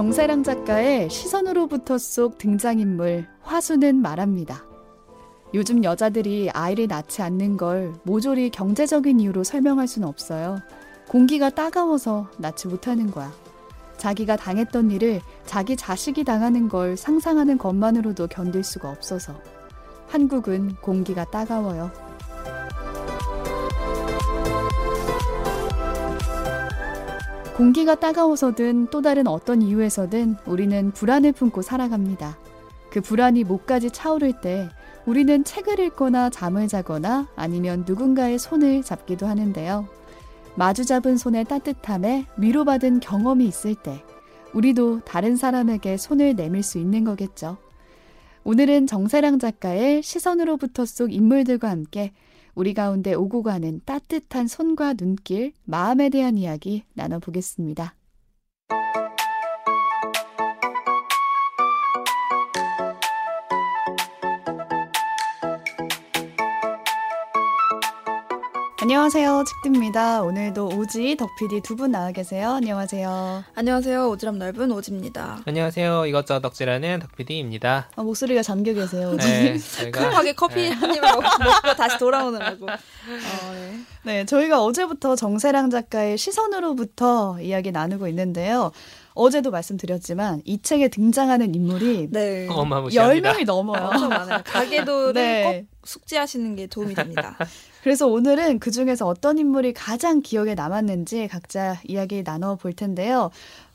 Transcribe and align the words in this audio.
정세랑 0.00 0.44
작가의 0.44 1.10
시선으로부터 1.10 1.98
속 1.98 2.38
등장인물 2.38 3.26
화수는 3.42 3.96
말합니다. 3.96 4.64
요즘 5.52 5.84
여자들이 5.84 6.48
아이를 6.54 6.86
낳지 6.86 7.20
않는 7.20 7.58
걸 7.58 7.92
모조리 8.04 8.48
경제적인 8.48 9.20
이유로 9.20 9.44
설명할 9.44 9.86
수는 9.86 10.08
없어요. 10.08 10.56
공기가 11.06 11.50
따가워서 11.50 12.30
낳지 12.38 12.68
못하는 12.68 13.10
거야. 13.10 13.30
자기가 13.98 14.36
당했던 14.36 14.90
일을 14.90 15.20
자기 15.44 15.76
자식이 15.76 16.24
당하는 16.24 16.70
걸 16.70 16.96
상상하는 16.96 17.58
것만으로도 17.58 18.28
견딜 18.28 18.64
수가 18.64 18.88
없어서. 18.88 19.34
한국은 20.08 20.76
공기가 20.76 21.26
따가워요. 21.26 22.09
공기가 27.60 27.94
따가워서든 27.94 28.86
또 28.86 29.02
다른 29.02 29.26
어떤 29.26 29.60
이유에서든 29.60 30.36
우리는 30.46 30.92
불안을 30.92 31.32
품고 31.32 31.60
살아갑니다. 31.60 32.38
그 32.88 33.02
불안이 33.02 33.44
목까지 33.44 33.90
차오를 33.90 34.40
때 34.40 34.70
우리는 35.04 35.44
책을 35.44 35.78
읽거나 35.78 36.30
잠을 36.30 36.68
자거나 36.68 37.28
아니면 37.36 37.84
누군가의 37.86 38.38
손을 38.38 38.82
잡기도 38.82 39.26
하는데요. 39.26 39.86
마주 40.54 40.86
잡은 40.86 41.18
손의 41.18 41.44
따뜻함에 41.44 42.24
위로받은 42.38 43.00
경험이 43.00 43.44
있을 43.44 43.74
때 43.74 44.02
우리도 44.54 45.00
다른 45.00 45.36
사람에게 45.36 45.98
손을 45.98 46.36
내밀 46.36 46.62
수 46.62 46.78
있는 46.78 47.04
거겠죠. 47.04 47.58
오늘은 48.42 48.86
정세랑 48.86 49.38
작가의 49.38 50.02
시선으로부터 50.02 50.86
속 50.86 51.12
인물들과 51.12 51.68
함께 51.68 52.14
우리 52.60 52.74
가운데 52.74 53.14
오고 53.14 53.42
가는 53.42 53.80
따뜻한 53.86 54.46
손과 54.46 54.92
눈길, 54.92 55.54
마음에 55.64 56.10
대한 56.10 56.36
이야기 56.36 56.84
나눠보겠습니다. 56.92 57.94
안녕하세요. 68.82 69.44
직드입니다. 69.44 70.22
오늘도 70.22 70.68
오지, 70.68 71.16
덕PD 71.16 71.60
두 71.60 71.76
분 71.76 71.90
나와 71.92 72.12
계세요. 72.12 72.52
안녕하세요. 72.52 73.44
안녕하세요. 73.54 74.10
오지랖 74.16 74.36
넓은 74.38 74.72
오지입니다. 74.72 75.40
안녕하세요. 75.44 76.06
이것저것 76.06 76.40
덕질하는 76.40 77.00
덕PD입니다. 77.00 77.88
아, 77.94 78.02
목소리가 78.02 78.42
잠겨 78.42 78.72
계세요. 78.72 79.14
네, 79.18 79.58
저희가 79.76 80.08
급하게 80.08 80.32
커피 80.32 80.54
네. 80.62 80.68
한 80.70 80.94
입을 80.94 81.00
먹- 81.12 81.20
먹고 81.22 81.74
다시 81.76 81.98
돌아오느라고. 81.98 82.66
어, 82.66 83.52
네. 83.52 83.80
네, 84.02 84.24
저희가 84.24 84.62
어제부터 84.64 85.14
정세랑 85.14 85.68
작가의 85.68 86.16
시선으로부터 86.16 87.38
이야기 87.42 87.72
나누고 87.72 88.08
있는데요. 88.08 88.72
어제도 89.14 89.50
말씀드렸지만 89.50 90.42
이 90.44 90.60
책에 90.62 90.88
등장하는 90.88 91.54
인물이 91.54 92.08
네. 92.10 92.46
10명이 92.48 93.44
넘어요. 93.44 93.86
엄청 93.86 94.08
많아요. 94.08 94.40
가계도를 94.44 95.12
네. 95.14 95.42
꼭 95.42 95.66
숙지하시는 95.84 96.56
게 96.56 96.66
도움이 96.66 96.94
됩니다. 96.94 97.36
그래서 97.82 98.06
오늘은 98.06 98.58
그 98.58 98.70
중에서 98.70 99.06
어떤 99.06 99.38
인물이 99.38 99.72
가장 99.72 100.20
기억에 100.20 100.54
남았는지 100.54 101.28
각자 101.28 101.80
이야기 101.86 102.22
나눠 102.22 102.56
볼 102.56 102.72
텐데요. 102.72 103.30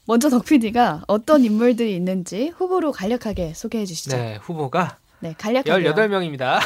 먼저 0.06 0.30
덕 0.30 0.45
PD가 0.45 1.02
어떤 1.08 1.44
인물들이 1.44 1.95
있는지 1.95 2.53
후보로 2.56 2.91
간략하게 2.91 3.53
소개해 3.56 3.86
주시죠. 3.86 4.16
네, 4.16 4.38
후보가 4.41 5.00
네, 5.19 5.33
간략하게. 5.38 5.72
18명입니다. 5.91 6.59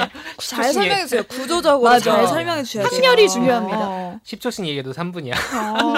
잘 0.38 0.72
설명해 0.72 1.02
주세요. 1.02 1.22
구조적으로 1.24 1.90
맞아. 1.90 2.16
잘 2.16 2.26
설명해 2.26 2.62
주셔야 2.62 2.88
돼요. 2.88 2.98
확렬이 3.02 3.28
중요합니다. 3.28 3.78
어. 3.78 4.20
10초씩 4.24 4.64
얘기해도 4.64 4.92
3분이야. 4.92 5.34
어. 5.34 5.94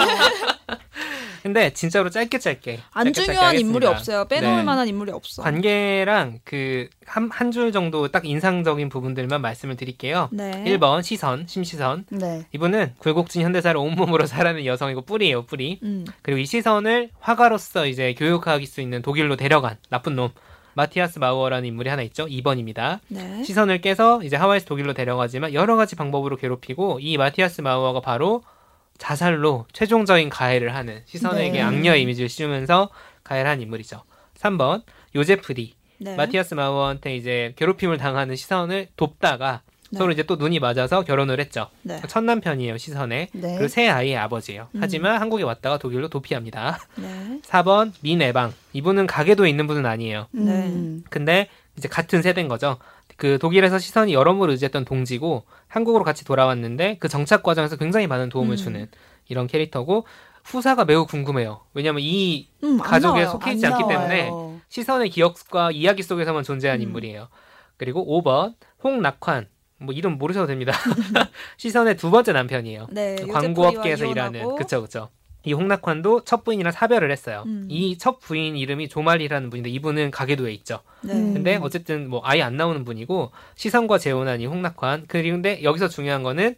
근데 1.49 1.71
진짜로 1.73 2.11
짧게 2.11 2.39
짧게. 2.39 2.79
안 2.93 3.05
짧게 3.07 3.13
짧게 3.13 3.33
중요한 3.33 3.59
인물이 3.59 3.87
하겠습니다. 3.87 4.21
없어요. 4.21 4.29
빼놓을 4.29 4.57
네. 4.59 4.63
만한 4.63 4.87
인물이 4.89 5.11
없어. 5.13 5.43
관계랑 5.43 6.41
그 6.45 6.89
한 7.07 7.31
한 7.31 7.51
줄 7.53 7.73
정도 7.73 8.09
딱 8.09 8.27
인상적인 8.27 8.91
부분들만 8.91 9.41
말씀을 9.41 9.77
드릴게요. 9.77 10.29
네. 10.31 10.63
1번 10.67 11.03
시선, 11.03 11.47
심시선. 11.47 12.05
네. 12.11 12.45
이분은 12.53 12.97
굴곡진 12.99 13.41
현대사를 13.43 13.75
온몸으로 13.81 14.27
살아는 14.27 14.67
여성이고 14.67 15.03
뿌리예요, 15.03 15.47
뿌리. 15.47 15.81
음. 15.83 16.05
그리고 16.21 16.39
이 16.39 16.45
시선을 16.45 17.09
화가로서 17.19 17.87
이제 17.87 18.13
교육할 18.13 18.65
수 18.67 18.83
있는 18.83 19.01
독일로 19.01 19.37
데려간 19.37 19.77
나쁜 19.89 20.17
놈. 20.17 20.29
마티아스 20.75 21.19
마우어라는 21.19 21.67
인물이 21.67 21.89
하나 21.89 22.03
있죠. 22.03 22.27
2번입니다. 22.27 23.01
네. 23.09 23.43
시선을 23.43 23.81
꾀서 23.81 24.23
이제 24.23 24.37
하와이에서 24.37 24.67
독일로 24.67 24.93
데려가지만 24.93 25.53
여러 25.55 25.77
가지 25.77 25.97
방법으로 25.97 26.37
괴롭히고 26.37 26.99
이 27.01 27.17
마티아스 27.17 27.63
마우어가 27.63 28.01
바로 28.01 28.43
자살로 28.99 29.67
최종적인 29.73 30.29
가해를 30.29 30.75
하는 30.75 31.03
시선에게 31.07 31.53
네. 31.53 31.63
악녀의 31.63 32.03
이미지를 32.03 32.29
씌우면서 32.29 32.91
가해를 33.25 33.51
한 33.51 33.61
인물이죠. 33.61 34.03
3번 34.39 34.83
요제프 35.15 35.53
리 35.53 35.75
네. 35.99 36.15
마티아스 36.17 36.55
마우어한테 36.55 37.17
이제 37.17 37.55
괴롭힘을 37.57 37.97
당하는 37.97 38.37
시선을 38.37 38.89
돕다가 38.97 39.63
네. 39.91 39.99
서로 39.99 40.13
이제 40.13 40.23
또 40.23 40.37
눈이 40.37 40.59
맞아서 40.59 41.03
결혼을 41.03 41.41
했죠. 41.41 41.69
네. 41.83 42.01
첫 42.09 42.23
남편이에요 42.23 42.77
시선의 42.77 43.29
네. 43.33 43.55
그리고 43.55 43.69
세 43.69 43.89
아이의 43.89 44.17
아버지예요. 44.17 44.69
음. 44.75 44.81
하지만 44.83 45.21
한국에 45.21 45.43
왔다가 45.45 45.79
독일로 45.79 46.09
도피합니다. 46.09 46.79
네. 46.97 47.41
4번 47.43 47.93
민에방 48.03 48.53
이분은 48.75 49.07
가계도에 49.07 49.49
있는 49.49 49.67
분은 49.67 49.87
아니에요. 49.87 50.27
음. 50.35 51.05
근데 51.09 51.49
이제 51.77 51.89
같은 51.89 52.23
세대인 52.23 52.49
거죠. 52.49 52.79
그 53.19 53.37
독일에서 53.39 53.81
시선이 53.81 54.15
여러모로 54.15 54.53
의지했던 54.53 54.85
동지고 54.85 55.45
한국으로 55.67 56.05
같이 56.05 56.25
돌아왔는데 56.25 56.99
그 57.01 57.09
정착 57.09 57.43
과정에서 57.43 57.77
굉장히 57.77 58.07
많은 58.07 58.29
도움을 58.29 58.55
음. 58.55 58.57
주는 58.57 58.89
이런 59.27 59.49
캐릭터고 59.49 60.07
후사가 60.45 60.85
매우 60.85 61.05
궁금해요. 61.05 61.61
왜냐면 61.75 62.01
이 62.03 62.49
음, 62.63 62.81
안 62.81 62.87
가족에 62.87 63.23
나와요. 63.23 63.33
속해 63.33 63.53
있지 63.53 63.67
안 63.67 63.73
않기 63.73 63.83
나와요. 63.93 64.09
때문에 64.09 64.31
시선의 64.69 65.11
기억과 65.11 65.73
이야기 65.73 66.05
속에서만 66.05 66.45
존재한 66.45 66.79
음. 66.79 66.83
인물이에요. 66.83 67.29
그리고 67.77 68.07
5번 68.23 68.55
홍낙환 68.85 69.49
뭐 69.81 69.93
이름 69.93 70.17
모르셔도 70.17 70.47
됩니다. 70.47 70.73
시선의 71.59 71.97
두 71.97 72.13
번째 72.13 72.33
남편이에요. 72.33 72.87
네. 72.93 73.17
광고업계에서 73.17 74.07
일하는 74.07 74.55
그쵸 74.55 74.81
그쵸. 74.81 75.11
이 75.45 75.53
홍낙환도 75.53 76.25
첫 76.25 76.45
부인이랑 76.45 76.73
사별을 76.73 77.11
했어요. 77.11 77.45
음. 77.47 77.67
이첫 77.71 78.21
부인 78.21 78.57
이름이 78.57 78.89
조말이라는 78.89 79.51
분인데 79.51 79.71
이분은 79.71 80.11
가게도에 80.11 80.53
있죠. 80.55 80.81
네. 81.03 81.15
음. 81.15 81.35
근데 81.35 81.57
어쨌든 81.57 82.09
뭐 82.09 82.21
아예 82.25 82.43
안 82.43 82.57
나오는 82.57 82.85
분이고 82.85 83.31
시선과 83.55 83.99
재혼한 83.99 84.41
이 84.41 84.47
홍낙환 84.47 85.07
근데 85.07 85.63
여기서 85.63 85.89
중요한 85.89 86.23
거는 86.23 86.57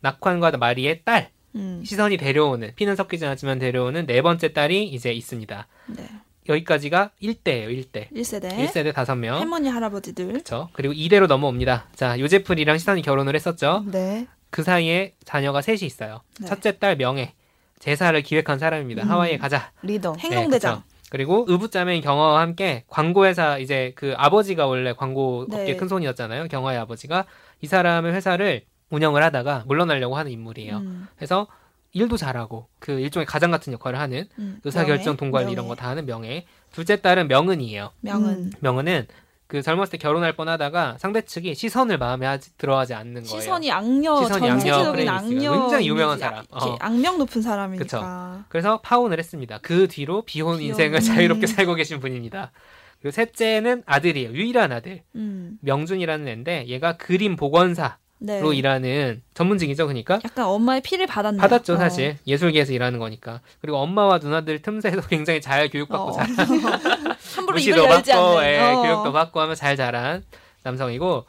낙환과 0.00 0.52
마리의 0.52 1.02
딸 1.04 1.30
음. 1.54 1.82
시선이 1.84 2.16
데려오는 2.16 2.72
피는 2.76 2.96
섞이지 2.96 3.26
않지만 3.26 3.58
데려오는 3.58 4.06
네 4.06 4.22
번째 4.22 4.52
딸이 4.52 4.86
이제 4.86 5.12
있습니다. 5.12 5.66
네. 5.96 6.08
여기까지가 6.48 7.10
1대예요, 7.22 7.68
1대. 7.68 8.10
1세대. 8.12 8.56
1세대 8.56 8.92
5명. 8.92 9.38
할머니 9.38 9.68
할아버지들. 9.68 10.26
그렇죠. 10.26 10.68
그리고 10.72 10.94
2대로 10.94 11.26
넘어옵니다. 11.26 11.88
자, 11.94 12.18
요제프리랑 12.18 12.78
시선이 12.78 13.02
결혼을 13.02 13.34
했었죠. 13.34 13.84
네. 13.90 14.26
그 14.50 14.62
사이에 14.62 15.14
자녀가 15.24 15.62
셋이 15.62 15.80
있어요. 15.82 16.22
네. 16.40 16.46
첫째 16.46 16.78
딸 16.78 16.96
명예. 16.96 17.34
제사를 17.80 18.20
기획한 18.22 18.58
사람입니다. 18.60 19.02
음. 19.02 19.10
하와이에 19.10 19.38
가자. 19.38 19.72
리더. 19.82 20.14
행동대장. 20.18 20.76
네. 20.76 20.82
그리고 21.10 21.44
의붓자매인 21.48 22.02
경화와 22.02 22.40
함께 22.40 22.84
광고회사 22.86 23.58
이제 23.58 23.92
그 23.96 24.14
아버지가 24.16 24.68
원래 24.68 24.92
광고 24.92 25.40
업계 25.50 25.64
네. 25.64 25.76
큰 25.76 25.88
손이었잖아요. 25.88 26.46
경화의 26.46 26.78
아버지가 26.78 27.24
이 27.60 27.66
사람의 27.66 28.12
회사를 28.12 28.62
운영을 28.90 29.22
하다가 29.24 29.64
물러나려고 29.66 30.16
하는 30.16 30.30
인물이에요. 30.30 30.76
음. 30.76 31.08
그래서 31.16 31.48
일도 31.92 32.16
잘하고 32.16 32.68
그 32.78 32.92
일종의 32.92 33.26
가장 33.26 33.50
같은 33.50 33.72
역할을 33.72 33.98
하는 33.98 34.26
음. 34.38 34.60
의사결정? 34.62 35.16
동관. 35.16 35.48
이런 35.50 35.66
거 35.66 35.74
다 35.74 35.88
하는 35.88 36.06
명예. 36.06 36.46
둘째 36.70 37.00
딸은 37.00 37.26
명은이에요. 37.26 37.90
명은 38.02 38.28
음. 38.30 38.50
명은은 38.60 39.08
그 39.50 39.62
젊었을 39.62 39.90
때 39.90 39.98
결혼할 39.98 40.34
뻔하다가 40.34 40.98
상대 41.00 41.22
측이 41.22 41.56
시선을 41.56 41.98
마음에 41.98 42.24
하지, 42.24 42.56
들어하지 42.56 42.94
않는 42.94 43.24
거예요. 43.24 43.40
시선이 43.40 43.72
악녀 43.72 44.22
시선이 44.22 44.46
전체적인. 44.46 45.08
악녀 45.08 45.52
굉장히 45.52 45.88
유명한 45.88 46.18
사람. 46.20 46.44
어. 46.50 46.76
악명 46.78 47.18
높은 47.18 47.42
사람이니까 47.42 48.44
그래서 48.48 48.80
파혼을 48.80 49.18
했습니다. 49.18 49.58
그 49.60 49.88
뒤로 49.88 50.22
비혼 50.22 50.58
비혼. 50.58 50.68
인생을 50.68 51.00
자유롭게 51.00 51.48
살고 51.48 51.74
계신 51.74 51.98
분입니다. 51.98 52.52
그리고 53.00 53.10
셋째는 53.10 53.82
아들이에요. 53.86 54.30
유일한 54.30 54.70
아들. 54.70 55.02
음. 55.16 55.58
명준이라는 55.62 56.28
애인데 56.28 56.66
얘가 56.68 56.96
그림 56.96 57.34
복원사로 57.34 57.96
네. 58.20 58.40
일하는 58.54 59.20
전문직이죠. 59.34 59.88
그러니까 59.88 60.20
약간 60.24 60.44
엄마의 60.46 60.80
피를 60.82 61.08
받았네요. 61.08 61.40
받았죠 61.40 61.74
어. 61.74 61.76
사실 61.76 62.18
예술계에서 62.24 62.72
일하는 62.72 63.00
거니까 63.00 63.40
그리고 63.60 63.78
엄마와 63.78 64.18
누나들 64.18 64.62
틈새에서 64.62 65.00
굉장히 65.10 65.40
잘 65.40 65.68
교육받고 65.68 66.10
어. 66.10 66.12
잘 66.12 66.28
함부로 67.34 67.58
입을 67.58 67.78
열지 67.78 68.12
받고 68.12 68.38
않는. 68.38 68.50
예, 68.50 68.58
어. 68.58 68.82
교육도 68.82 69.12
받고 69.12 69.40
하면 69.40 69.54
잘 69.54 69.76
자란 69.76 70.24
남성이고 70.62 71.26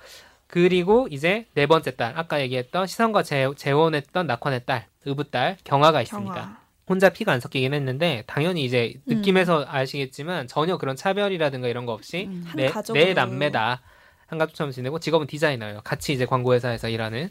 그리고 0.48 1.07
이제 1.09 1.45
네 1.53 1.65
번째 1.65 1.95
딸 1.95 2.13
아까 2.15 2.42
얘기했던 2.42 2.88
시선과 2.88 3.24
재, 3.24 3.48
재혼했던 3.56 4.27
낙환의 4.27 4.65
딸 4.65 4.88
의붓딸 5.06 5.57
경화가 5.63 6.01
있습니다. 6.01 6.33
경화. 6.33 6.62
혼자 6.88 7.09
피가 7.09 7.31
안 7.31 7.39
섞이긴 7.39 7.74
했는데 7.74 8.24
당연히 8.27 8.65
이제 8.65 8.95
음. 9.07 9.15
느낌에서 9.15 9.65
아시겠지만 9.68 10.48
전혀 10.48 10.77
그런 10.77 10.95
차별이라든가 10.95 11.68
이런 11.69 11.86
거 11.86 11.94
없이 11.94 12.27
음. 12.30 12.44
한 12.45 12.57
내. 12.57 12.69
내 12.94 13.13
남매다 13.13 13.81
한 14.27 14.38
가족처럼 14.39 14.71
지내고 14.71 15.00
직업은 15.00 15.27
디자이너예요. 15.27 15.81
같이 15.83 16.13
이제 16.13 16.25
광고회사에서 16.25 16.89
일하는 16.89 17.30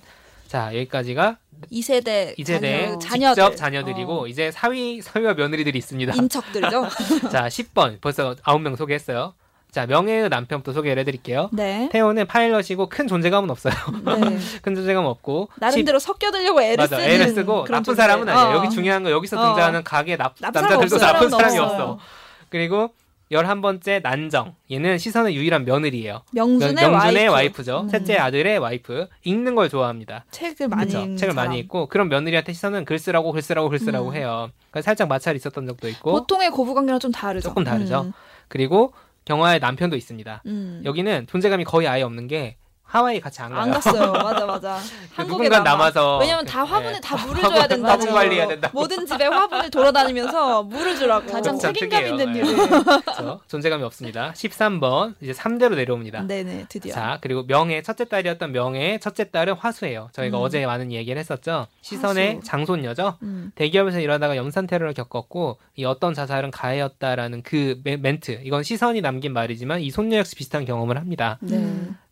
자 0.50 0.66
여기까지가 0.74 1.36
2세대 1.70 2.36
2세대 2.36 2.98
자녀, 2.98 3.32
자녀 3.34 3.50
들. 3.50 3.54
자녀들이고 3.56 4.22
어, 4.22 4.26
이제 4.26 4.50
사위 4.50 5.00
사위와 5.00 5.34
며느리들이 5.34 5.78
있습니다. 5.78 6.12
인척들이죠. 6.12 6.88
자 7.30 7.46
10번 7.46 8.00
벌써 8.00 8.34
9명 8.34 8.76
소개했어요. 8.76 9.34
자 9.70 9.86
명예의 9.86 10.28
남편부터 10.28 10.72
소개를 10.72 10.98
해드릴게요. 11.02 11.50
네. 11.52 11.88
태호는 11.92 12.26
파일럿이고 12.26 12.88
큰 12.88 13.06
존재감은 13.06 13.48
없어요. 13.48 13.74
네. 14.04 14.38
큰 14.60 14.74
존재감 14.74 15.04
없고 15.04 15.50
나름대로 15.54 16.00
섞여들려고 16.00 16.60
애를 16.60 16.78
맞아. 16.78 16.96
쓰는 16.96 17.08
애를 17.08 17.28
쓰고 17.28 17.66
나쁜 17.66 17.84
존재. 17.84 18.02
사람은 18.02 18.28
아니에요. 18.28 18.48
어. 18.48 18.56
여기 18.56 18.70
중요한 18.70 19.04
거 19.04 19.12
여기서 19.12 19.40
어. 19.40 19.46
등장하는 19.50 19.84
가게 19.84 20.16
나, 20.16 20.34
나쁜 20.40 20.62
남자들도 20.62 20.98
나쁜. 20.98 21.30
사람이. 21.30 21.58
없어. 21.58 22.00
그리고 22.48 22.92
11번째 23.30 24.02
난정. 24.02 24.56
얘는 24.70 24.98
시선의 24.98 25.36
유일한 25.36 25.64
며느리예요. 25.64 26.22
명준의, 26.32 26.74
명준의 26.74 27.28
와이프. 27.28 27.62
죠 27.62 27.82
음. 27.82 27.88
셋째 27.88 28.16
아들의 28.16 28.58
와이프. 28.58 29.06
읽는 29.24 29.54
걸 29.54 29.68
좋아합니다. 29.68 30.24
책을 30.30 30.68
많이? 30.68 30.92
읽는 30.92 31.16
책을 31.16 31.34
사람. 31.34 31.48
많이 31.50 31.60
읽고 31.60 31.86
그런 31.86 32.08
며느리한테 32.08 32.52
시선은 32.52 32.84
글 32.84 32.98
쓰라고 32.98 33.30
글 33.32 33.40
쓰라고 33.40 33.68
글 33.68 33.78
쓰라고 33.78 34.08
음. 34.08 34.14
해요. 34.14 34.50
그러니까 34.70 34.82
살짝 34.82 35.08
마찰이 35.08 35.36
있었던 35.36 35.66
적도 35.66 35.88
있고 35.88 36.10
보통의 36.12 36.50
고부관계랑 36.50 36.98
좀 36.98 37.12
다르죠. 37.12 37.48
조금 37.48 37.62
다르죠. 37.62 38.02
음. 38.02 38.12
그리고 38.48 38.92
경화의 39.26 39.60
남편도 39.60 39.96
있습니다. 39.96 40.42
음. 40.46 40.82
여기는 40.84 41.28
존재감이 41.28 41.64
거의 41.64 41.86
아예 41.86 42.02
없는 42.02 42.26
게 42.26 42.56
하와이 42.90 43.20
같이 43.20 43.40
안 43.40 43.50
가요. 43.52 43.60
안 43.60 43.70
갔어요. 43.70 44.10
맞아 44.20 44.44
맞아. 44.46 44.78
그 44.78 45.22
한국에 45.22 45.48
남아. 45.48 45.62
남아서 45.64 46.18
왜냐면 46.18 46.44
다 46.44 46.64
네. 46.64 46.70
화분에 46.70 47.00
다 47.00 47.16
물을 47.24 47.40
줘야 47.42 47.68
된다고. 47.68 47.86
화분 47.92 48.10
관리해야 48.12 48.48
된다고. 48.48 48.80
모든 48.80 49.06
집에 49.06 49.24
화분을 49.26 49.70
돌아다니면서 49.70 50.64
물을 50.64 50.96
주라고. 50.96 51.30
가장 51.30 51.54
그쵸, 51.56 51.72
책임감. 51.72 52.06
있는 52.06 52.32
네. 52.32 52.38
일을. 52.40 52.56
그렇죠. 52.68 53.40
존재감이 53.46 53.84
없습니다. 53.84 54.32
13번 54.32 55.14
이제 55.20 55.32
3대로 55.32 55.76
내려옵니다. 55.76 56.22
네네 56.22 56.66
드디어. 56.68 56.92
자, 56.92 57.18
그리고 57.20 57.46
명의 57.46 57.80
첫째 57.84 58.04
딸이었던 58.06 58.50
명의 58.50 58.98
첫째 58.98 59.30
딸은 59.30 59.54
화수예요. 59.54 60.08
저희가 60.12 60.38
음. 60.38 60.42
어제 60.42 60.66
많은 60.66 60.90
얘기를 60.90 61.18
했었죠. 61.20 61.68
시선의 61.82 62.34
화수. 62.36 62.46
장손녀죠. 62.46 63.18
음. 63.22 63.52
대기업에서 63.54 64.00
일하다가 64.00 64.36
염산 64.36 64.66
테러를 64.66 64.94
겪었고 64.94 65.58
이 65.76 65.84
어떤 65.84 66.12
자살은 66.12 66.50
가해였다라는 66.50 67.42
그 67.44 67.80
멘- 67.84 68.02
멘트. 68.02 68.40
이건 68.42 68.64
시선이 68.64 69.00
남긴 69.00 69.32
말이지만 69.32 69.80
이 69.80 69.90
손녀 69.90 70.16
역시 70.18 70.34
비슷한 70.34 70.64
경험을 70.64 70.96
합니다. 70.98 71.38
네. 71.40 71.56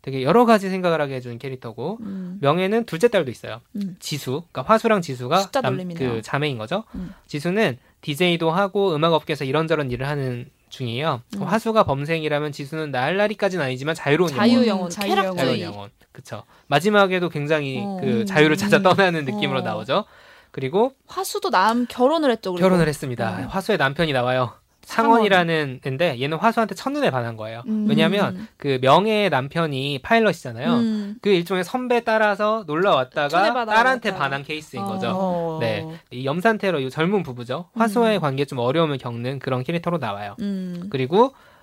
음. 0.09 0.11
되게 0.11 0.23
여러 0.23 0.45
가지 0.45 0.71
생각을 0.71 1.01
하게 1.01 1.17
해주는 1.17 1.39
캐릭터고 1.39 1.99
음. 2.01 2.39
명예는 2.41 2.85
둘째 2.85 3.09
딸도 3.09 3.31
있어요. 3.31 3.61
음. 3.77 3.97
지수, 4.01 4.43
그러니까 4.51 4.63
화수랑 4.63 5.03
지수가 5.03 5.51
남-. 5.63 5.95
그 5.95 6.23
자매인 6.23 6.59
거죠. 6.59 6.85
음. 6.95 7.15
지수는 7.27 7.79
DJ도 8.01 8.51
하고 8.51 8.95
음악 8.95 9.13
업계에서 9.13 9.45
이런저런 9.45 9.91
일을 9.91 10.07
하는 10.07 10.49
중이에요. 10.71 11.23
음. 11.37 11.43
화수가 11.43 11.85
범생이라면 11.85 12.53
지수는 12.53 12.91
날라리까지는 12.91 13.65
아니지만 13.65 13.95
자유로운. 13.95 14.31
자유 14.31 14.67
영혼, 14.67 14.91
자유 14.91 15.11
영혼. 15.11 15.17
자유로운 15.17 15.37
쾌락주의. 15.37 15.63
영혼. 15.63 15.91
그쵸. 16.13 16.43
마지막에도 16.67 17.29
굉장히 17.29 17.81
어. 17.85 17.99
그 18.01 18.25
자유를 18.25 18.57
찾아 18.57 18.79
음. 18.79 18.83
떠나는 18.83 19.25
느낌으로 19.25 19.61
어. 19.61 19.63
나오죠. 19.63 20.05
그리고 20.51 20.93
화수도 21.07 21.51
남 21.51 21.87
결혼을 21.89 22.31
했죠. 22.31 22.53
그리고. 22.53 22.67
결혼을 22.67 22.89
했습니다. 22.89 23.39
음. 23.39 23.45
화수의 23.47 23.79
남편이 23.79 24.13
나와요. 24.13 24.53
상원이라는 24.89 25.81
애인데 25.87 26.19
얘는 26.19 26.39
화수한테 26.39 26.75
첫눈에 26.75 27.11
반한 27.11 27.37
거예요. 27.37 27.63
음. 27.67 27.87
왜냐하면 27.89 28.49
그 28.57 28.79
명예의 28.81 29.29
남편이 29.29 30.01
파일럿이잖아요. 30.03 30.73
음. 30.73 31.17
그 31.21 31.29
일종의 31.29 31.63
선배 31.63 32.03
따라서 32.05 32.65
놀러 32.67 32.95
왔다가 32.95 33.67
딸한테. 33.67 34.15
반한 34.15 34.43
케이스인 34.43 34.83
어. 34.83 34.87
거죠. 34.87 35.11
어. 35.15 35.59
네. 35.61 35.87
이 36.11 36.25
염산테러 36.25 36.81
이 36.81 36.89
젊은 36.89 37.23
부부죠. 37.23 37.69
화수와의 37.75 38.19
관계에 38.21 38.47
좀 38.47 38.61
어려움을 38.61 38.97
겪는 38.97 39.41
그런 39.41 39.63
캐릭터로 39.63 39.99
나와요. 39.99 40.37
음. 40.41 40.89
그리고 40.89 41.35
아, 41.35 41.58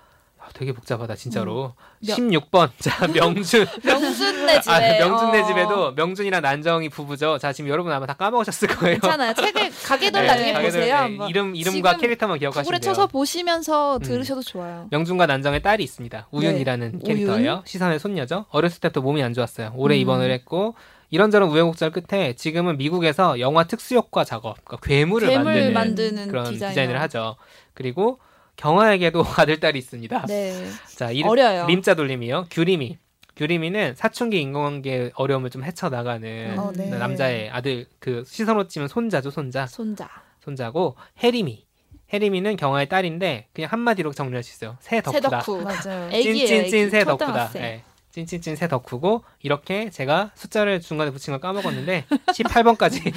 되게 0.57 0.71
복잡하다 0.71 1.15
진짜로. 1.15 1.73
명- 1.99 2.15
16번 2.17 2.69
자 2.79 3.05
명준 3.07 3.65
명준네 3.83 4.61
집에. 4.61 4.73
아, 4.73 4.79
명준네 5.05 5.41
어. 5.41 5.45
집에도 5.45 5.91
명준이랑 5.91 6.41
난정이 6.41 6.89
부부죠. 6.89 7.37
자 7.39 7.51
지금 7.51 7.69
여러분 7.69 7.91
아마 7.91 8.05
다 8.05 8.13
까먹으셨을 8.13 8.69
거예요. 8.69 8.99
괜찮아요. 8.99 9.33
책을 9.33 9.71
가게들 9.85 10.21
네, 10.21 10.27
나중에 10.27 10.53
가게들, 10.53 10.79
보세요. 10.79 11.07
네. 11.09 11.17
이름 11.29 11.55
이름과 11.55 11.97
캐릭터만 11.97 12.39
기억하시면 12.39 12.63
구글에. 12.63 12.79
쳐서 12.79 13.07
보시면서 13.07 13.97
음. 13.97 13.99
들으셔도 14.01 14.41
좋아요. 14.41 14.87
명준과 14.91 15.25
난정의 15.25 15.61
딸이 15.61 15.83
있습니다. 15.83 16.27
우윤이라는 16.31 16.99
네, 16.99 17.05
캐릭터예요. 17.05 17.63
시선의 17.65 17.99
손녀죠. 17.99 18.45
어렸을 18.51 18.79
때부터 18.79 19.01
몸이 19.01 19.21
안 19.23 19.33
좋았어요. 19.33 19.73
오래 19.75 19.95
음. 19.95 19.99
입원을 20.01 20.31
했고 20.31 20.75
이런저런 21.09 21.49
우여곡절 21.49 21.91
끝에 21.91 22.33
지금은 22.33 22.77
미국에서 22.77 23.39
영화 23.39 23.63
특수효과 23.65 24.23
작업, 24.23 24.63
그러니까 24.65 24.87
괴물을 24.87 25.27
괴물 25.27 25.43
만드는, 25.45 25.73
만드는 25.73 26.27
그런 26.29 26.45
디자이너. 26.51 26.71
디자인을 26.71 27.01
하죠. 27.01 27.35
그리고 27.73 28.19
경화에게도 28.57 29.23
아들 29.37 29.59
딸이 29.59 29.77
있습니다. 29.79 30.25
네. 30.27 30.69
자, 30.95 31.11
이름 31.11 31.29
어려요. 31.29 31.65
림자 31.67 31.93
돌림이요. 31.93 32.47
규림이. 32.51 32.97
규림이는 33.35 33.95
사춘기 33.95 34.39
인간관계 34.39 35.11
어려움을 35.15 35.49
좀 35.49 35.63
헤쳐나가는 35.65 36.57
어, 36.57 36.71
네. 36.73 36.89
남자의 36.89 37.49
아들 37.49 37.85
그 37.99 38.23
시선으로 38.25 38.69
치면 38.69 38.87
손자죠 38.87 39.29
손자 39.29 39.67
손자. 39.67 40.09
손자고 40.39 40.95
해림이 41.21 41.65
해림이는 42.13 42.55
경화의 42.55 42.87
딸인데 42.87 43.49
그냥 43.53 43.71
한마디로 43.73 44.13
정리할 44.13 44.41
수 44.41 44.53
있어요 44.53 44.77
새 44.79 45.01
덕후다 45.01 45.41
새 45.41 45.45
덕후. 45.45 45.61
맞아요. 45.63 46.09
애기예요. 46.13 46.47
찐찐찐 46.47 46.79
애기. 46.79 46.89
새 46.91 47.03
덕후다 47.03 47.25
초등학생. 47.25 47.61
네. 47.61 47.83
찐찐찐 48.15 48.55
새 48.55 48.69
덕후고 48.69 49.23
이렇게 49.41 49.89
제가 49.89 50.31
숫자를 50.35 50.79
중간에 50.79 51.11
붙인 51.11 51.33
걸 51.33 51.41
까먹었는데 51.41 52.05
18번까지 52.09 53.13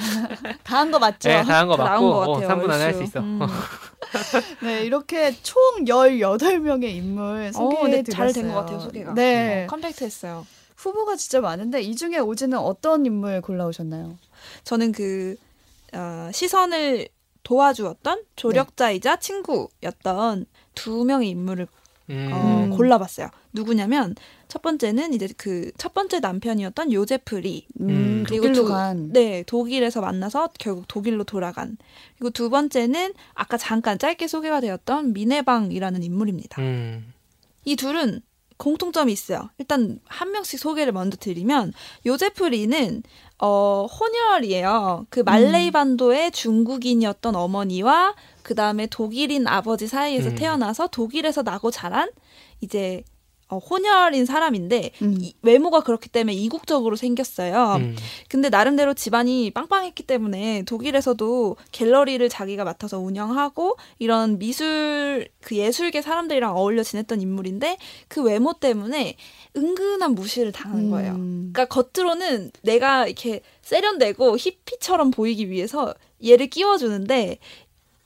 다 0.65 0.77
한 0.77 0.91
거 0.91 0.99
맞죠? 0.99 1.29
네, 1.29 1.41
다 1.43 1.59
한 1.59 1.67
거다 1.69 1.83
나온 1.85 2.03
맞고 2.03 2.09
것 2.09 2.29
어, 2.29 2.33
같아요. 2.33 2.49
3분 2.61 2.69
안에 2.69 2.83
할 2.83 2.93
수. 2.93 3.03
있어 3.03 3.19
음. 3.21 3.39
네, 4.61 4.83
이렇게 4.83 5.31
총 5.41 5.55
18명의 5.85 6.95
인물 6.95 7.47
어, 7.47 7.51
소개해 7.53 8.03
드렸어요. 8.03 8.31
잘된 8.33 8.47
것 8.53 8.59
같아요, 8.59 8.79
소개가. 8.81 9.13
네. 9.13 9.63
어, 9.63 9.67
컴팩트했어요. 9.67 10.45
후보가 10.75 11.15
진짜 11.15 11.39
많은데 11.39 11.81
이 11.81 11.95
중에 11.95 12.17
오지는 12.17 12.57
어떤 12.57 13.05
인물 13.05 13.39
골라오셨나요? 13.41 14.17
저는 14.65 14.91
그 14.91 15.35
어, 15.93 16.29
시선을 16.33 17.07
도와주었던 17.43 18.23
조력자이자 18.35 19.17
친구였던 19.19 20.45
두 20.75 21.05
명의 21.05 21.29
인물을 21.29 21.67
음. 22.09 22.29
어, 22.33 22.63
음. 22.65 22.69
골라봤어요. 22.71 23.27
누구냐면 23.53 24.15
첫 24.47 24.61
번째는 24.61 25.13
이제 25.13 25.27
그 25.37 25.71
첫 25.77 25.93
번째 25.93 26.19
남편이었던 26.19 26.91
요제프 26.91 27.35
리. 27.35 27.67
음. 27.81 28.23
그리고 28.27 28.47
독일로 28.47 28.63
두- 28.65 28.69
간. 28.73 29.11
네, 29.13 29.43
독일에서 29.43 30.01
만나서 30.01 30.49
결국 30.59 30.87
독일로 30.87 31.23
돌아간. 31.23 31.77
그리고 32.17 32.29
두 32.31 32.49
번째는 32.49 33.13
아까 33.33 33.57
잠깐 33.57 33.97
짧게 33.99 34.27
소개가 34.27 34.59
되었던 34.61 35.13
미네방이라는 35.13 36.03
인물입니다. 36.03 36.61
음. 36.61 37.13
이 37.65 37.75
둘은 37.75 38.21
공통점이 38.57 39.13
있어요. 39.13 39.49
일단 39.57 39.99
한 40.05 40.31
명씩 40.31 40.59
소개를 40.59 40.91
먼저 40.91 41.15
드리면 41.15 41.71
요제프 42.05 42.43
리는 42.45 43.03
어 43.41 43.85
혼혈이에요. 43.85 45.05
그 45.09 45.21
말레이 45.21 45.71
반도의 45.71 46.31
중국인이었던 46.31 47.35
어머니와 47.35 48.15
그 48.49 48.55
다음에 48.55 48.87
독일인 48.87 49.45
아버지 49.45 49.85
사이에서 49.85 50.29
음. 50.31 50.35
태어나서 50.35 50.87
독일에서 50.87 51.43
나고 51.43 51.69
자란 51.69 52.09
이제 52.61 53.03
어, 53.47 53.57
혼혈인 53.59 54.25
사람인데 54.25 54.89
음. 55.03 55.17
이- 55.21 55.35
외모가 55.43 55.81
그렇기 55.81 56.09
때문에 56.09 56.33
이국적으로 56.33 56.95
생겼어요. 56.95 57.75
음. 57.79 57.95
근데 58.27 58.49
나름대로 58.49 58.95
집안이 58.95 59.51
빵빵했기 59.51 60.01
때문에 60.03 60.63
독일에서도 60.63 61.57
갤러리를 61.71 62.27
자기가 62.27 62.63
맡아서 62.63 62.97
운영하고 62.97 63.77
이런 63.99 64.39
미술 64.39 65.27
그 65.41 65.55
예술계 65.55 66.01
사람들이랑 66.01 66.57
어울려 66.57 66.81
지냈던 66.81 67.21
인물인데 67.21 67.77
그 68.07 68.23
외모 68.23 68.53
때문에 68.53 69.15
은근한 69.55 70.15
무시를 70.15 70.51
당하는 70.51 70.89
거예요. 70.89 71.11
음. 71.13 71.51
그러니까 71.53 71.65
겉으로는 71.83 72.49
내가 72.63 73.05
이렇게 73.05 73.41
세련되고 73.61 74.37
히피처럼 74.37 75.11
보이기 75.11 75.51
위해서 75.51 75.93
얘를 76.25 76.47
끼워주는데 76.47 77.37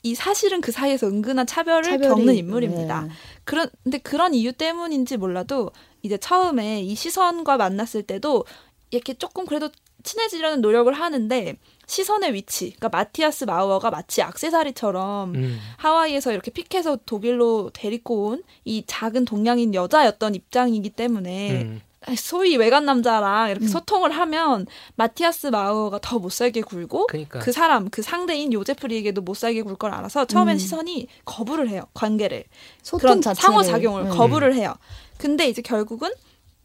이 0.03 0.15
사실은 0.15 0.59
그 0.61 0.71
사이에서 0.73 1.07
은근한 1.07 1.47
차별을 1.47 1.83
차별이- 1.83 2.09
겪는 2.09 2.35
인물입니다. 2.35 3.01
네. 3.03 3.09
그런 3.45 3.69
근데 3.83 3.97
그런 3.99 4.33
이유 4.33 4.51
때문인지 4.51 5.15
몰라도 5.17 5.71
이제 6.01 6.17
처음에 6.17 6.81
이 6.81 6.93
시선과 6.93 7.55
만났을 7.57 8.03
때도 8.03 8.45
이렇게 8.91 9.13
조금 9.13 9.45
그래도 9.45 9.69
친해지려는 10.03 10.59
노력을 10.59 10.91
하는데 10.91 11.55
시선의 11.87 12.33
위치, 12.33 12.65
그러니까 12.77 12.89
마티아스 12.89 13.45
마우어가 13.45 13.89
마치 13.91 14.21
악세사리처럼 14.21 15.35
음. 15.35 15.59
하와이에서 15.77 16.31
이렇게 16.33 16.51
픽해서 16.51 16.97
독일로 17.05 17.71
데리고 17.73 18.27
온 18.27 18.43
이 18.65 18.83
작은 18.85 19.23
동양인 19.25 19.73
여자였던 19.73 20.35
입장이기 20.35 20.89
때문에 20.91 21.61
음. 21.63 21.81
소위 22.17 22.57
외간 22.57 22.85
남자랑 22.85 23.49
이렇게 23.49 23.65
음. 23.65 23.67
소통을 23.67 24.11
하면 24.11 24.65
마티아스 24.95 25.47
마우어가 25.47 25.99
더 26.01 26.19
못살게 26.19 26.61
굴고 26.61 27.07
그러니까 27.07 27.39
그 27.39 27.51
사람 27.51 27.89
그 27.89 28.01
상대인 28.01 28.53
요제프리에게도 28.53 29.21
못살게 29.21 29.61
굴 29.61 29.73
걸 29.75 29.93
알아서 29.93 30.25
처음엔 30.25 30.55
음. 30.55 30.59
시선이 30.59 31.07
거부를 31.25 31.67
해요 31.67 31.81
관계를 31.93 32.43
소통 32.83 32.99
그런 32.99 33.21
자체를 33.21 33.41
상호작용을 33.41 34.03
음. 34.03 34.09
거부를 34.09 34.55
해요. 34.55 34.75
근데 35.17 35.47
이제 35.47 35.61
결국은 35.61 36.11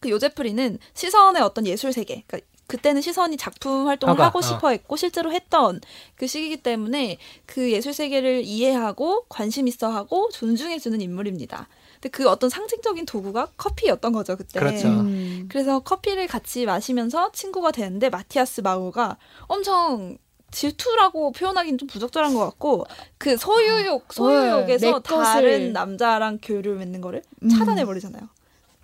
그 0.00 0.10
요제프리는 0.10 0.78
시선의 0.94 1.42
어떤 1.42 1.66
예술 1.66 1.92
세계, 1.92 2.22
그러니까 2.26 2.46
그때는 2.66 3.00
시선이 3.00 3.38
작품 3.38 3.88
활동을 3.88 4.14
화가, 4.14 4.26
하고 4.26 4.38
어. 4.40 4.42
싶어 4.42 4.68
했고 4.70 4.96
실제로 4.96 5.32
했던 5.32 5.80
그 6.16 6.26
시기이기 6.26 6.58
때문에 6.58 7.16
그 7.46 7.72
예술 7.72 7.94
세계를 7.94 8.42
이해하고 8.44 9.24
관심 9.28 9.66
있어 9.68 9.88
하고 9.88 10.28
존중해 10.32 10.78
주는 10.78 11.00
인물입니다. 11.00 11.66
근데 12.00 12.08
그 12.10 12.28
어떤 12.28 12.48
상징적인 12.48 13.06
도구가 13.06 13.48
커피였던 13.56 14.12
거죠 14.12 14.36
그때. 14.36 14.60
그렇죠. 14.60 14.88
음. 14.88 15.48
그래서 15.50 15.80
커피를 15.80 16.26
같이 16.28 16.64
마시면서 16.64 17.32
친구가 17.32 17.72
되는데 17.72 18.08
마티아스 18.08 18.60
마우가 18.60 19.16
엄청 19.48 20.16
질투라고 20.50 21.32
표현하기는 21.32 21.76
좀 21.78 21.88
부적절한 21.88 22.32
것 22.34 22.40
같고 22.40 22.86
그 23.18 23.36
소유욕 23.36 24.06
소유욕에서 24.12 24.86
네, 24.86 24.92
내 24.92 24.98
것을- 24.98 25.02
다른 25.02 25.72
남자랑 25.72 26.38
교류를 26.40 26.76
맺는 26.78 27.00
거를 27.00 27.22
음. 27.42 27.48
차단해 27.50 27.84
버리잖아요. 27.84 28.22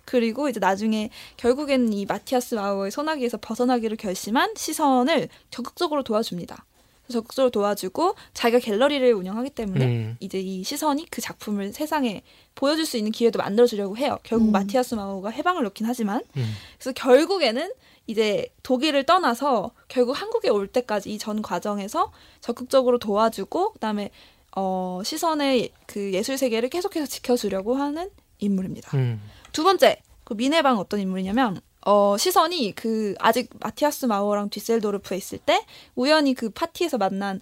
그리고 0.03 0.47
이제 0.49 0.59
나중에 0.59 1.09
결국에는 1.37 1.91
이 1.91 2.05
마티아스 2.05 2.53
마우의 2.55 2.91
소나기에서 2.91 3.39
벗어나기를 3.41 3.97
결심한 3.97 4.53
시선을 4.55 5.29
적극적으로 5.49 6.03
도와줍니다. 6.03 6.63
적극적으로 7.09 7.49
도와주고 7.51 8.15
자기가 8.33 8.59
갤러리를 8.59 9.13
운영하기 9.13 9.51
때문에 9.51 9.85
음. 9.85 10.17
이제 10.19 10.39
이 10.39 10.63
시선이 10.63 11.07
그 11.09 11.21
작품을 11.21 11.73
세상에 11.73 12.21
보여줄 12.55 12.85
수 12.85 12.97
있는 12.97 13.11
기회도 13.11 13.39
만들어주려고 13.39 13.97
해요. 13.97 14.17
결국 14.23 14.47
음. 14.47 14.51
마티아스 14.51 14.95
마우가 14.95 15.29
해방을 15.29 15.63
놓긴 15.63 15.85
하지만 15.85 16.21
음. 16.37 16.53
그래서 16.77 16.91
결국에는 16.93 17.71
이제 18.07 18.47
독일을 18.63 19.03
떠나서 19.03 19.71
결국 19.87 20.13
한국에 20.21 20.49
올 20.49 20.67
때까지 20.67 21.11
이 21.11 21.17
전 21.17 21.41
과정에서 21.41 22.11
적극적으로 22.41 22.99
도와주고 22.99 23.73
그다음에 23.73 24.11
어 24.55 25.01
시선의 25.03 25.71
그 25.85 26.13
예술 26.13 26.37
세계를 26.37 26.69
계속해서 26.69 27.07
지켜주려고 27.07 27.75
하는 27.75 28.09
인물입니다. 28.39 28.95
음. 28.97 29.21
두 29.51 29.63
번째 29.63 30.01
그 30.23 30.33
미네방 30.33 30.77
어떤 30.77 30.99
인물이냐면 30.99 31.59
어 31.85 32.17
시선이 32.17 32.73
그 32.75 33.15
아직 33.19 33.49
마티아스 33.59 34.07
마우어랑 34.07 34.49
뒤셀도르프에 34.49 35.17
있을 35.17 35.37
때 35.37 35.63
우연히 35.95 36.33
그 36.33 36.49
파티에서 36.49 36.97
만난 36.97 37.41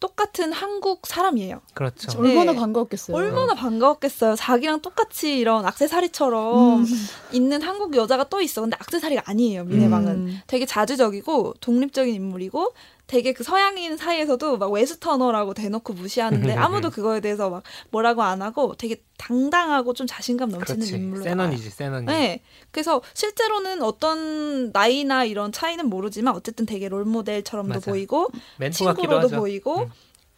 똑같은 0.00 0.52
한국 0.52 1.06
사람이에요. 1.06 1.62
그렇죠. 1.72 2.18
얼마나 2.18 2.52
네. 2.52 2.58
반가웠겠어요. 2.58 3.16
얼마나 3.16 3.54
반가웠겠어요. 3.54 4.36
자기랑 4.36 4.82
똑같이 4.82 5.38
이런 5.38 5.64
악세사리처럼 5.64 6.80
음. 6.80 6.86
있는 7.32 7.62
한국 7.62 7.96
여자가 7.96 8.24
또 8.28 8.42
있어. 8.42 8.60
근데 8.60 8.76
악세사리가 8.78 9.22
아니에요. 9.24 9.64
미네방은. 9.64 10.12
음. 10.12 10.40
되게 10.46 10.66
자주적이고 10.66 11.54
독립적인 11.60 12.14
인물이고 12.14 12.74
되게 13.06 13.32
그 13.34 13.44
서양인 13.44 13.96
사이에서도 13.98 14.56
막 14.56 14.72
Westerner라고 14.72 15.52
대놓고 15.54 15.92
무시하는데 15.92 16.54
아무도 16.54 16.88
그거에 16.90 17.20
대해서 17.20 17.50
막 17.50 17.62
뭐라고 17.90 18.22
안 18.22 18.40
하고 18.40 18.74
되게 18.76 19.02
당당하고 19.18 19.92
좀 19.92 20.06
자신감 20.06 20.48
넘치는 20.50 20.78
그렇지. 20.80 20.94
인물로. 20.94 21.22
쎈 21.22 21.38
언니지, 21.38 21.70
쎈 21.70 21.84
언니. 21.84 22.06
네. 22.06 22.40
그래서 22.70 23.02
실제로는 23.12 23.82
어떤 23.82 24.70
나이나 24.72 25.24
이런 25.24 25.52
차이는 25.52 25.88
모르지만 25.90 26.34
어쨌든 26.34 26.64
되게 26.64 26.88
롤 26.88 27.04
모델처럼도 27.04 27.74
맞아. 27.74 27.90
보이고 27.90 28.28
친구로도. 28.72 29.28
보이고 29.36 29.80
음. 29.80 29.90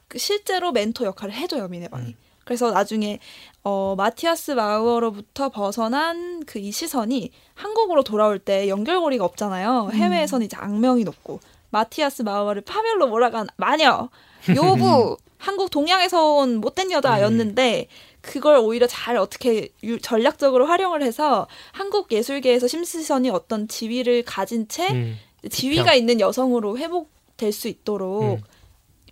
그 0.09 0.19
실제로 0.19 0.73
멘토 0.73 1.05
역할을 1.05 1.35
해줘요 1.35 1.69
민애방이. 1.69 2.07
음. 2.09 2.15
그래서 2.45 2.71
나중에 2.71 3.19
어 3.65 3.95
마티아스 3.97 4.53
마우어로부터 4.53 5.49
벗어난 5.49 6.45
그 6.47 6.59
이 6.61 6.71
시선이 6.71 7.31
한국으로 7.55 8.05
돌아올 8.05 8.39
때 8.39 8.69
연결고리가 8.69 9.25
없잖아요. 9.25 9.91
해외에서는 9.93 10.47
이제 10.47 10.57
악명이 10.57 11.03
높고 11.05 11.41
마티아스 11.81 12.23
마우어를 12.23 12.63
파멸로 12.63 13.07
몰아간 13.09 13.47
마녀 13.57 14.09
요부 14.55 15.19
한국 15.39 15.71
동양에서 15.71 16.37
온 16.37 16.57
못된 16.57 16.91
여자였는데 16.91 17.89
그걸 18.23 18.57
오히려 18.57 18.87
잘 18.87 19.17
어떻게 19.19 19.69
유- 19.85 20.01
전략적으로 20.01 20.67
활용을 20.67 21.03
해서 21.03 21.47
한국 21.73 22.11
예술계에서 22.11 22.67
심시선이 22.67 23.29
어떤 23.31 23.69
지위를 23.69 24.23
가진 24.25 24.67
채 24.69 24.89
음. 24.91 25.17
지위가. 25.51 25.95
있는 25.95 26.19
여성으로 26.19 26.79
회복될 26.79 27.53
수 27.53 27.69
있도록 27.69 28.23
음. 28.25 28.41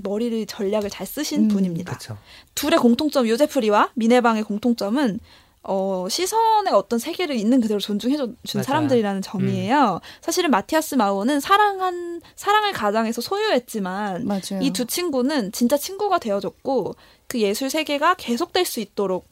머리를 0.01 0.47
전략을 0.47 0.91
잘 0.91 1.07
쓰신 1.07 1.45
음, 1.45 1.49
분입니다. 1.49 1.93
그렇죠. 1.93 2.19
둘의 2.57 2.79
공통점 2.81 3.29
요제프리와 3.29 3.91
미네방의 3.95 4.43
공통점은 4.43 5.21
어, 5.67 6.07
시선의 6.11 6.73
어떤 6.75 6.99
세계를 6.99 7.37
있는 7.37 7.61
그대로 7.61 7.81
존중해 7.81 8.17
준. 8.17 8.37
음. 8.57 8.63
사람들이라는 8.63 9.23
점이에요. 9.23 10.01
사실은 10.21 10.51
마티아스 10.51 10.95
마우어는 10.97 11.41
사랑한 11.41 12.21
사랑을 12.37 12.73
가장해서 12.73 13.21
소유했지만. 13.21 14.27
이 14.63 14.71
두 14.73 14.85
친구는 14.85 15.53
진짜 15.53 15.77
친구가 15.77 16.19
되어줬고 16.19 16.95
그 17.29 17.41
예술 17.41 17.71
세계가 17.71 18.15
계속될 18.15 18.65
수 18.67 18.81
있도록 18.81 19.25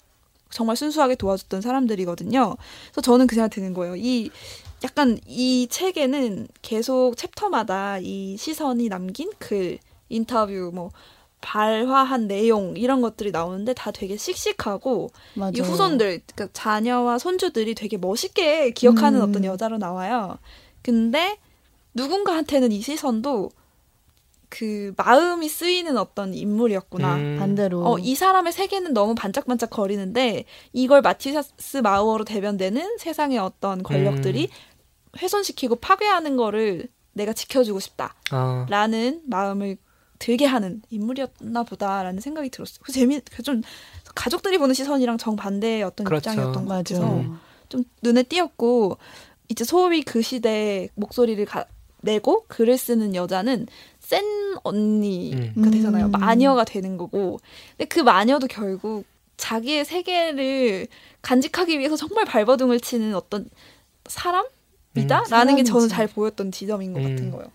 정말 0.51 0.77
순수하게 0.77 1.15
도와줬던 1.17 1.61
사람들이거든요. 1.61 2.57
그래서 2.93 3.01
저는 3.03 3.27
그 3.27 3.35
생각 3.35 3.49
드는 3.51 3.73
거예요. 3.75 3.97
이 3.97 4.31
약간 4.85 5.19
이 5.27 5.67
책에는 5.71 6.49
계속 6.62 7.17
챕터마다 7.17 7.99
이 7.99 8.37
시선이 8.37 8.89
남긴 8.89 9.31
글, 9.39 9.79
인터뷰, 10.09 10.71
뭐 10.75 10.91
발화한 11.43 12.29
내용 12.29 12.75
이런 12.77 13.03
것들이 13.03 13.31
나오는데 13.31 13.75
다 13.75 13.91
되게 13.91 14.17
씩씩하고 14.17 15.11
맞아요. 15.35 15.53
이 15.55 15.61
후손들, 15.61 16.23
그러니까 16.35 16.49
자녀와 16.55 17.19
손주들이 17.19 17.75
되게 17.75 17.99
멋있게 17.99 18.71
기억하는 18.71 19.21
음. 19.21 19.29
어떤 19.29 19.45
여자로 19.45 19.77
나와요. 19.77 20.39
근데 20.81 21.39
누군가한테는 21.93 22.73
이 22.73 22.81
시선도 22.81 23.51
그 24.49 24.93
마음이 24.97 25.49
쓰이는 25.49 25.97
어떤 25.97 26.35
인물이었구나. 26.35 27.17
음. 27.17 27.37
반대로. 27.39 27.85
어, 27.87 27.99
이 27.99 28.15
사람의 28.15 28.53
세계는 28.53 28.93
너무 28.93 29.15
반짝반짝 29.15 29.71
거리는데 29.71 30.45
이걸 30.73 31.03
마티사스 31.03 31.79
마우어로 31.79 32.25
대변되는 32.25 32.99
세상의 32.99 33.39
어떤 33.39 33.83
권력들이 33.83 34.45
음. 34.45 35.19
훼손시키고 35.19 35.77
파괴하는 35.77 36.37
거를 36.37 36.89
내가 37.13 37.33
지켜주고 37.33 37.81
싶다라는 37.81 39.21
어. 39.21 39.27
마음을 39.27 39.77
들게 40.23 40.47
하는 40.47 40.81
인물이었나 40.91 41.64
보다라는 41.64 42.21
생각이 42.21 42.49
들었어요. 42.49 42.79
그 42.85 42.93
재미, 42.93 43.19
그좀 43.21 43.62
가족들이 44.14 44.57
보는 44.59 44.73
시선이랑 44.73 45.19
정반대의 45.19 45.83
어떤 45.83 46.05
그렇죠. 46.05 46.31
입장이었던 46.31 46.64
것 46.64 46.75
같아서 46.75 47.02
맞아요. 47.07 47.37
좀 47.69 47.83
눈에 48.02 48.23
띄었고 48.23 48.99
이제 49.49 49.64
소위 49.64 50.02
그 50.02 50.23
시대에 50.23 50.88
목소리를 50.95 51.45
가- 51.45 51.67
내고 52.02 52.45
글을 52.47 52.79
쓰는 52.79 53.17
여자는 53.17 53.67
센 53.99 54.23
언니가 54.62 55.38
음. 55.57 55.71
되잖아요. 55.73 56.07
음. 56.07 56.11
마녀가 56.12 56.62
되는 56.64 56.97
거고. 56.97 57.41
근데 57.76 57.87
그 57.87 57.99
마녀도 58.00 58.47
결국 58.47 59.05
자기의 59.37 59.85
세계를 59.85 60.87
간직하기 61.23 61.79
위해서 61.81 61.97
정말 61.97 62.25
발버둥을 62.26 62.79
치는 62.79 63.14
어떤 63.17 63.49
사람이다? 64.07 64.45
음. 65.21 65.31
라는 65.31 65.57
게 65.57 65.64
저는. 65.64 65.88
잘 65.88 66.07
보였던 66.07 66.52
지점인 66.52 66.93
것 66.93 67.00
음. 67.00 67.09
같은 67.11 67.31
거예요. 67.33 67.47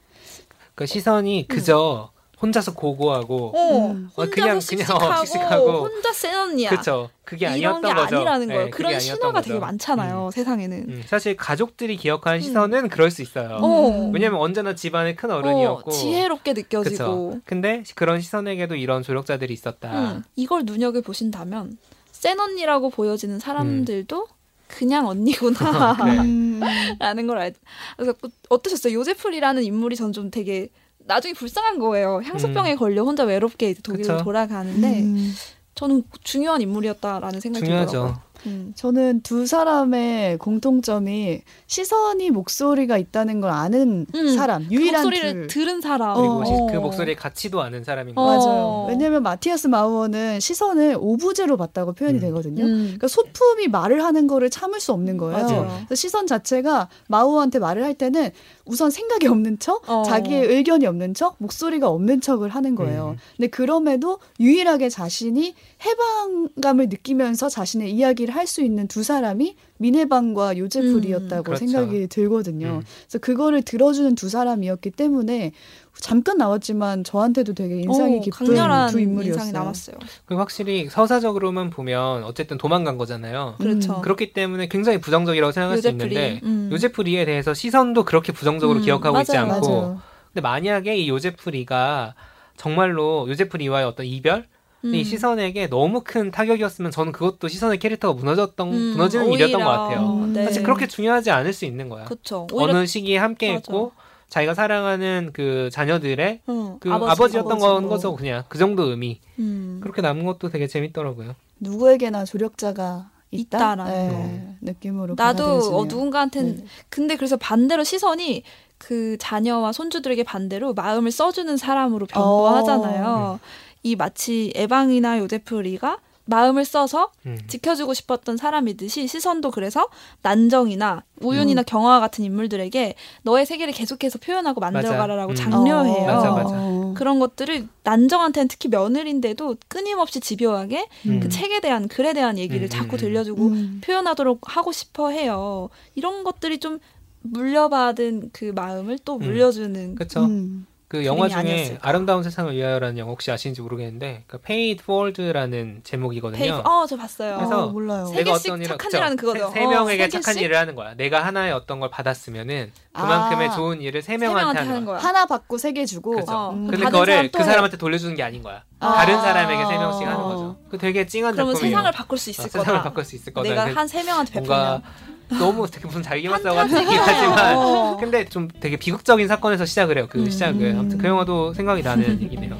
그 0.76 0.86
시선이 0.86 1.48
그저 1.48 2.12
혼자서 2.42 2.74
고고하고 2.76 3.52
어, 3.56 3.92
음. 3.92 4.10
어, 4.16 4.22
혼자서 4.24 4.30
그냥- 4.32 4.48
그냥, 4.48 4.58
어, 4.58 4.60
씩씩하고, 4.60 5.26
씩씩하고. 5.26 5.72
혼자 5.88 6.14
센 6.14 6.38
언니야. 6.38 6.70
그렇죠. 6.70 7.10
그게 7.24 7.46
이런 7.58 7.76
아니었던 7.78 7.82
게 7.82 7.94
거죠. 8.02 8.16
아니라는 8.18 8.48
네, 8.48 8.54
거예요. 8.54 8.70
그게 8.70 8.84
그런 8.84 9.00
신화가 9.00 9.32
거죠. 9.34 9.48
되게 9.48 9.60
많잖아요, 9.60 10.30
세상에는. 10.32 10.78
음, 10.88 11.04
사실 11.08 11.36
가족들이 11.36 11.98
기억하는 11.98 12.40
시선은 12.42 12.90
그럴 12.90 13.10
수 13.12 13.22
있어요. 13.24 13.58
어. 13.62 14.12
왜냐면 14.14 14.40
언제나 14.40 14.76
집안의 14.76 15.16
큰 15.16 15.32
어른이었고. 15.32 15.90
어, 15.90 15.94
지혜롭게 15.94 16.54
느껴지고. 16.54 17.30
그쵸. 17.32 17.40
근데 17.46 17.84
그런 17.96 18.22
시선에게도 18.22 18.76
이런 18.76 19.02
조력자들이 19.02 19.52
있었다. 19.54 19.92
음, 20.14 20.24
이걸 20.36 20.64
눈여겨 20.66 21.02
보신다면 21.02 21.78
센 22.12 22.40
언니라고 22.40 22.92
보여지는 22.92 23.40
사람들도 23.40 24.28
그냥 24.68 25.08
언니구나. 25.08 25.96
그래. 25.98 26.12
음. 26.20 26.62
라는 27.00 27.26
걸 27.26 27.38
알. 27.40 27.54
그래서 27.96 28.14
그- 28.22 28.30
어떠셨어요? 28.50 28.94
요제프리라는 28.94 29.64
인물이 29.64 29.96
전 29.96 30.12
좀 30.14 30.30
되게 30.32 30.70
나중에 31.08 31.34
불쌍한 31.34 31.80
거예요. 31.80 32.22
향수병에 32.24 32.76
걸려 32.76 33.04
혼자 33.04 33.24
외롭게 33.24 33.72
이제 33.72 33.82
독일로 33.82 34.08
음. 34.08 34.18
그쵸. 34.18 34.24
돌아가는데 34.24 35.02
음. 35.02 35.34
저는 35.76 36.04
중요한 36.24 36.62
인물이었다라는 36.62 37.40
생각이 37.40 37.66
중요하죠. 37.66 37.92
들더라고요. 37.92 38.28
음. 38.46 38.72
저는 38.76 39.22
두 39.24 39.48
사람의 39.48 40.38
공통점이 40.38 41.42
시선이 41.66 42.30
목소리가 42.32 42.98
있다는 42.98 43.42
걸 43.42 43.50
아는 43.50 44.06
음, 44.14 44.36
사람, 44.36 44.68
그 44.68 44.74
유일한 44.76 45.04
목소리를 45.04 45.34
둘. 45.34 45.48
들은 45.48 45.82
사람. 45.82 46.16
그리고 46.16 46.42
어. 46.42 46.46
시- 46.46 46.52
그 46.72 46.78
목소리의 46.80 47.16
가치도 47.16 47.62
아는 47.62 47.84
사람인 47.84 48.14
어. 48.18 48.24
거죠. 48.24 48.48
맞아요. 48.48 48.86
왜냐하면 48.90 49.24
마티아스 49.24 49.68
마우어는 49.68 50.40
시선을 50.40 50.98
오브제로 51.00 51.58
봤다고 51.58 51.94
표현이 51.94 52.20
음. 52.20 52.22
되거든요. 52.22 52.64
음. 52.64 52.78
그러니까 52.86 53.08
소품이 53.08 53.68
말을 53.70 54.04
하는 54.04 54.28
거를 54.28 54.50
참을 54.52 54.80
수 54.80 54.94
없는 54.94 55.18
거예요. 55.18 55.44
맞아요. 55.44 55.68
그래서 55.88 55.96
시선 55.96 56.28
자체가 56.28 56.90
마우어한테 57.08 57.58
말을 57.60 57.84
할 57.84 57.96
때는 57.96 58.30
우선 58.68 58.92
생각이 58.92 59.28
없는 59.28 59.60
척, 59.60 59.90
어. 59.90 60.04
자기의 60.04 60.46
의견이 60.48 60.86
없는 60.86 61.14
척, 61.14 61.36
목소리가 61.40 61.88
없는 61.90 62.22
척을 62.22 62.50
하는 62.50 62.76
거예요. 62.76 63.16
음. 63.16 63.18
근데 63.38 63.48
그럼에도 63.48 64.20
유일하게 64.40 64.90
자신이 64.90 65.56
해방감을 65.86 66.90
느끼면서 66.90 67.50
자신의 67.50 67.92
이야기를 67.92 68.36
할 68.36 68.48
수 68.48 68.62
있는 68.62 68.88
두 68.88 69.04
사람이 69.04 69.56
미네방과 69.80 70.58
요제풀이었다고 70.58 71.42
음. 71.42 71.44
그렇죠. 71.44 71.66
생각이 71.68 72.08
들거든요. 72.08 72.68
음. 72.68 72.82
그래서 73.08 73.20
그거를 73.20 73.62
들어주는 73.62 74.16
두 74.16 74.30
사람이었기 74.30 74.92
때문에 74.92 75.52
잠깐 76.00 76.38
나왔지만 76.38 77.04
저한테도 77.04 77.54
되게 77.54 77.82
인상이 77.82 78.18
어, 78.18 78.22
깊은 78.22 78.48
강렬한 78.48 78.90
두 78.90 79.00
인물이었어요. 79.00 79.34
인상이 79.34 79.52
남았어요. 79.52 79.96
그리고 80.26 80.42
확실히 80.42 80.88
서사적으로만 80.90 81.70
보면 81.70 82.24
어쨌든 82.24 82.58
도망간 82.58 82.98
거잖아요. 82.98 83.56
그렇죠. 83.58 84.02
그렇기 84.02 84.34
때문에 84.34 84.68
굉장히 84.68 85.00
부정적이라고 85.00 85.52
생각할 85.52 85.78
수 85.80 85.88
요제프리. 85.88 86.16
있는데 86.16 86.40
음. 86.46 86.70
요제프 86.72 87.02
리에 87.02 87.26
대해서 87.26 87.54
시선도 87.54 88.06
그렇게 88.06 88.32
부정적으로 88.32 88.80
음, 88.80 88.84
기억하고 88.84 89.20
있지 89.22 89.34
맞아요. 89.36 89.54
않고 89.54 89.70
맞아요. 89.82 90.02
근데 90.34 90.42
만약에 90.42 90.96
이 90.98 91.10
요제프 91.10 91.50
리가 91.50 92.14
정말로 92.56 93.28
요제프 93.30 93.58
리와의 93.58 93.86
어떤 93.86 94.06
이별 94.06 94.48
이 94.84 95.00
음. 95.00 95.04
시선에게 95.04 95.68
너무 95.68 96.02
큰 96.04 96.30
타격이었으면 96.30 96.92
저는 96.92 97.12
그것도 97.12 97.48
시선의 97.48 97.80
캐릭터가 97.80 98.14
무너졌던 98.14 98.68
음, 98.72 98.74
무너지는 98.92 99.34
일이었던 99.34 99.64
것 99.64 99.70
같아요. 99.70 100.02
음. 100.02 100.34
네. 100.34 100.44
사실 100.46 100.62
그렇게 100.64 100.86
중요하지 100.88 101.32
않을 101.32 101.52
수 101.52 101.66
있는 101.66 101.90
거야. 101.90 102.06
그쵸. 102.06 102.46
오히려 102.54 102.74
어느 102.78 102.86
시기에 102.86 103.18
함께 103.18 103.48
맞아. 103.48 103.56
했고 103.58 103.92
자기가 104.30 104.54
사랑하는 104.54 105.32
그 105.34 105.70
자녀들의 105.72 106.42
응, 106.50 106.78
그 106.80 106.92
아버지, 106.92 107.12
아버지 107.12 107.38
였던 107.38 107.60
건 107.60 107.70
아버지고. 107.70 107.90
거죠 107.90 108.16
그냥 108.16 108.44
그 108.50 108.58
정도 108.58 108.84
의미 108.84 109.20
음. 109.40 109.80
그렇게 109.82 110.02
남은 110.02 110.26
것도 110.26 110.50
되게 110.50 110.68
재밌더라고요. 110.68 111.36
누구에게나 111.60 112.26
조력자가 112.26 113.10
있다? 113.32 113.58
있다 113.58 113.76
라는 113.76 114.10
네, 114.10 114.56
느낌으로 114.62 115.16
나도. 115.18 115.78
어, 115.78 115.86
누군가한테는 115.86 116.58
네. 116.58 116.66
근데 116.90 117.16
그래서 117.16 117.38
반대로 117.38 117.84
시선이 117.84 118.44
그 118.78 119.18
자녀와 119.20 119.72
손주들에게 119.74 120.24
반대로 120.24 120.74
마음을 120.74 121.12
써주는 121.12 121.56
사람으로 121.58 122.06
변모하잖아요. 122.06 123.40
이 123.84 123.96
마치 123.96 124.52
에방이나 124.56 125.20
요제프 125.20 125.56
리가 125.56 126.00
마음을 126.28 126.66
써서 126.66 127.12
음. 127.26 127.38
지켜주고 127.48 127.94
싶었던 127.94 128.38
사람이듯이 128.38 129.08
시선도 129.08 129.52
그래서 129.52 129.88
난정이나 130.22 131.04
우윤이나 131.22 131.64
경화와 131.64 132.00
같은 132.00 132.24
인물들에게 132.24 132.96
너의 133.24 133.46
세계를 133.46 133.74
계속해서 133.74 134.20
표현하고 134.20 134.60
만들어가라라고 134.62 135.32
음. 135.32 135.36
장려해요. 135.36 136.06
맞아, 136.06 136.32
맞아. 136.32 136.56
어. 136.56 136.94
그런 136.96 137.20
것들을 137.20 137.68
난정한테는 137.84 138.48
특히 138.48 138.70
며느리인데도 138.70 139.56
끊임없이 139.68 140.20
집요하게 140.20 140.88
음. 141.08 141.20
그 141.20 141.30
책에 141.30 141.60
대한 141.60 141.88
글에 141.88 142.14
대한 142.14 142.38
얘기를 142.38 142.68
음, 142.68 142.70
자꾸 142.70 142.96
음, 142.96 142.98
들려주고 142.98 143.48
음. 143.48 143.82
표현하도록 143.84 144.40
하고 144.44 144.72
싶어 144.72 145.10
해요. 145.10 145.70
이런 145.96 146.24
것들이 146.24 146.60
좀 146.60 146.80
물려받은 147.22 148.30
그 148.34 148.52
마음을 148.56 149.00
또 149.04 149.16
음. 149.16 149.20
물려주는. 149.20 149.96
음. 150.18 150.68
그 150.90 151.04
영화 151.06 151.28
중에 151.28 151.40
아니었을까. 151.40 151.90
아름다운 151.90 152.24
세상을 152.24 152.56
위하여라는 152.56 152.98
영화 152.98 153.12
혹시 153.12 153.30
아시는지 153.30 153.62
모르겠는데 153.62 154.24
그 154.26 154.38
Paid 154.38 154.82
Forward라는 154.84 155.82
제목이거든요. 155.84 156.40
페이크 156.40 156.58
어저 156.64 156.96
봤어요. 156.96 157.36
그래서 157.36 157.66
어, 157.66 157.68
몰라요. 157.68 158.06
세 158.06 158.16
내가 158.18 158.32
개씩 158.34 158.52
어떤 158.52 158.62
일을 158.62 158.78
착한? 158.78 158.92
일하는 158.94 159.18
그거죠. 159.18 159.50
세, 159.50 159.60
세 159.60 159.66
어, 159.66 159.70
명에게 159.70 160.04
세 160.10 160.10
착한? 160.22 160.38
일을 160.38 160.56
하는 160.56 160.76
거야. 160.76 160.94
내가 160.94 161.26
하나의 161.26 161.52
어떤 161.52 161.82
걸 161.82 161.90
받았으면은 161.90 162.72
그만큼의 162.94 163.50
아. 163.50 163.52
좋은 163.52 163.82
일을 163.82 164.02
세세 164.02 164.18
명한테 164.18 164.42
명한테 164.46 164.70
하는 164.70 164.86
거야. 164.86 165.00
하나 165.00 165.26
받고 165.26 165.58
세 165.58 165.74
개 165.74 165.86
주고. 165.86 166.12
그죠. 166.16 166.32
어, 166.32 166.52
음. 166.54 166.68
근데 166.68 166.86
그거를 166.86 167.32
그 167.32 167.40
해. 167.40 167.44
사람한테 167.44 167.76
돌려주는 167.78 168.16
게 168.16 168.24
아닌 168.24 168.42
거야. 168.42 168.64
아. 168.80 168.94
다른 168.94 169.20
사람에게 169.20 169.66
세 169.66 169.74
명씩 169.78 170.08
하는 170.08 170.24
거죠. 170.24 170.58
그 170.70 170.78
되게 170.78 171.06
찡한 171.06 171.34
그러면 171.34 171.54
작품이에요. 171.54 171.76
세상을 171.78 171.92
바꿀 171.92 172.18
수 172.18 172.30
있을 172.30 172.46
어, 172.46 172.48
거다. 172.48 172.60
세상을 172.64 172.82
바꿀 172.84 173.04
수 173.04 173.16
있을 173.18 173.34
거다. 173.34 173.50
내가 173.50 173.64
근데 173.66 173.76
한세 173.78 174.04
명한테 174.04 174.32
베풀면. 174.34 174.84
너무 175.30 175.70
되게 175.70 175.86
무슨 175.86 176.02
잘기만 176.02 176.42
판타지. 176.42 176.74
써가지고 176.74 177.04
하지만 177.06 177.58
어. 177.58 177.98
근데 178.00 178.26
좀 178.26 178.48
되게 178.48 178.78
비극적인 178.78 179.28
사건에서 179.28 179.66
시작을 179.66 179.98
해요. 179.98 180.08
그 180.10 180.20
음. 180.20 180.30
시작을. 180.30 180.76
아무튼 180.78 180.98
그 180.98 181.08
영화도 181.08 181.54
생각이 181.54 181.84
나는 181.84 182.22
얘기네요. 182.24 182.58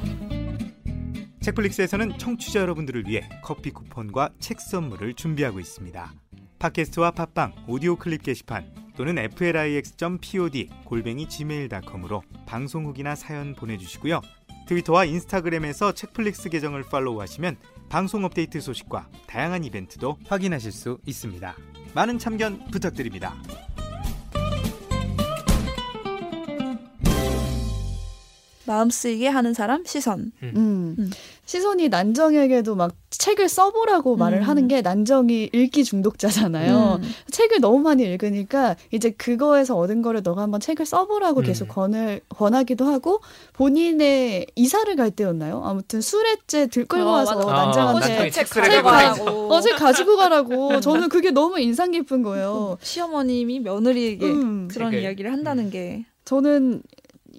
책플릭스에서는 1.40 2.18
청취자 2.18 2.60
여러분들을 2.60 3.06
위해 3.06 3.28
커피 3.42 3.70
쿠폰과 3.70 4.30
책 4.38 4.60
선물을 4.60 5.14
준비하고 5.14 5.60
있습니다. 5.60 6.12
팟캐스트와 6.58 7.12
팟빵, 7.12 7.52
오디오 7.68 7.96
클립 7.96 8.22
게시판 8.22 8.66
또는 8.96 9.16
flix.pod 9.18 10.68
골뱅이 10.84 11.28
gmail.com으로 11.28 12.22
방송 12.46 12.84
후기나 12.84 13.14
사연 13.14 13.54
보내주시고요. 13.54 14.20
트위터와 14.66 15.04
인스타그램에서 15.06 15.92
책플릭스 15.92 16.50
계정을 16.50 16.82
팔로우하시면 16.82 17.56
방송 17.88 18.24
업데이트 18.24 18.60
소식과 18.60 19.08
다양한 19.26 19.64
이벤트도 19.64 20.18
확인하실 20.28 20.72
수 20.72 20.98
있습니다. 21.06 21.54
많은 21.94 22.18
참견 22.18 22.64
부탁드립니다. 22.70 23.34
마음 28.68 28.90
쓰이게 28.90 29.28
하는 29.28 29.54
사람 29.54 29.82
시선. 29.86 30.30
음. 30.42 30.94
음. 30.98 31.10
시선이 31.46 31.88
난정에게도 31.88 32.76
막 32.76 32.92
책을 33.08 33.48
써보라고 33.48 34.14
음. 34.14 34.18
말을 34.18 34.42
하는 34.42 34.68
게 34.68 34.82
난정이 34.82 35.48
읽기 35.54 35.82
중독자잖아요. 35.82 37.00
음. 37.02 37.08
책을 37.30 37.60
너무 37.60 37.78
많이 37.78 38.02
읽으니까 38.02 38.76
이제 38.90 39.10
그거에서 39.10 39.74
얻은 39.78 40.02
거를 40.02 40.20
너가 40.22 40.42
한번 40.42 40.60
책을 40.60 40.84
써보라고 40.84 41.40
음. 41.40 41.44
계속 41.46 41.68
권을 41.68 42.20
권하기도 42.28 42.84
하고 42.84 43.20
본인의 43.54 44.48
이사를 44.54 44.94
갈 44.96 45.10
때였나요? 45.10 45.62
아무튼 45.64 46.02
수레째 46.02 46.66
들끌고 46.66 47.08
어, 47.08 47.12
와서 47.12 47.36
맞아. 47.36 47.48
아, 47.48 47.64
난장한테 47.64 48.08
난장이 48.08 48.30
책 48.30 48.44
책술에 48.44 48.82
가지고 48.82 49.24
가라고. 49.24 49.48
어제 49.54 49.70
가지고 49.70 50.16
가라고 50.16 50.80
저는 50.80 51.08
그게 51.08 51.30
너무 51.30 51.58
인상 51.58 51.90
깊은 51.92 52.22
거예요. 52.22 52.76
시어머님이 52.82 53.60
며느리에게 53.60 54.26
음. 54.26 54.68
그런 54.68 54.90
책을. 54.90 55.02
이야기를 55.02 55.32
한다는 55.32 55.70
게 55.70 56.04
저는 56.26 56.82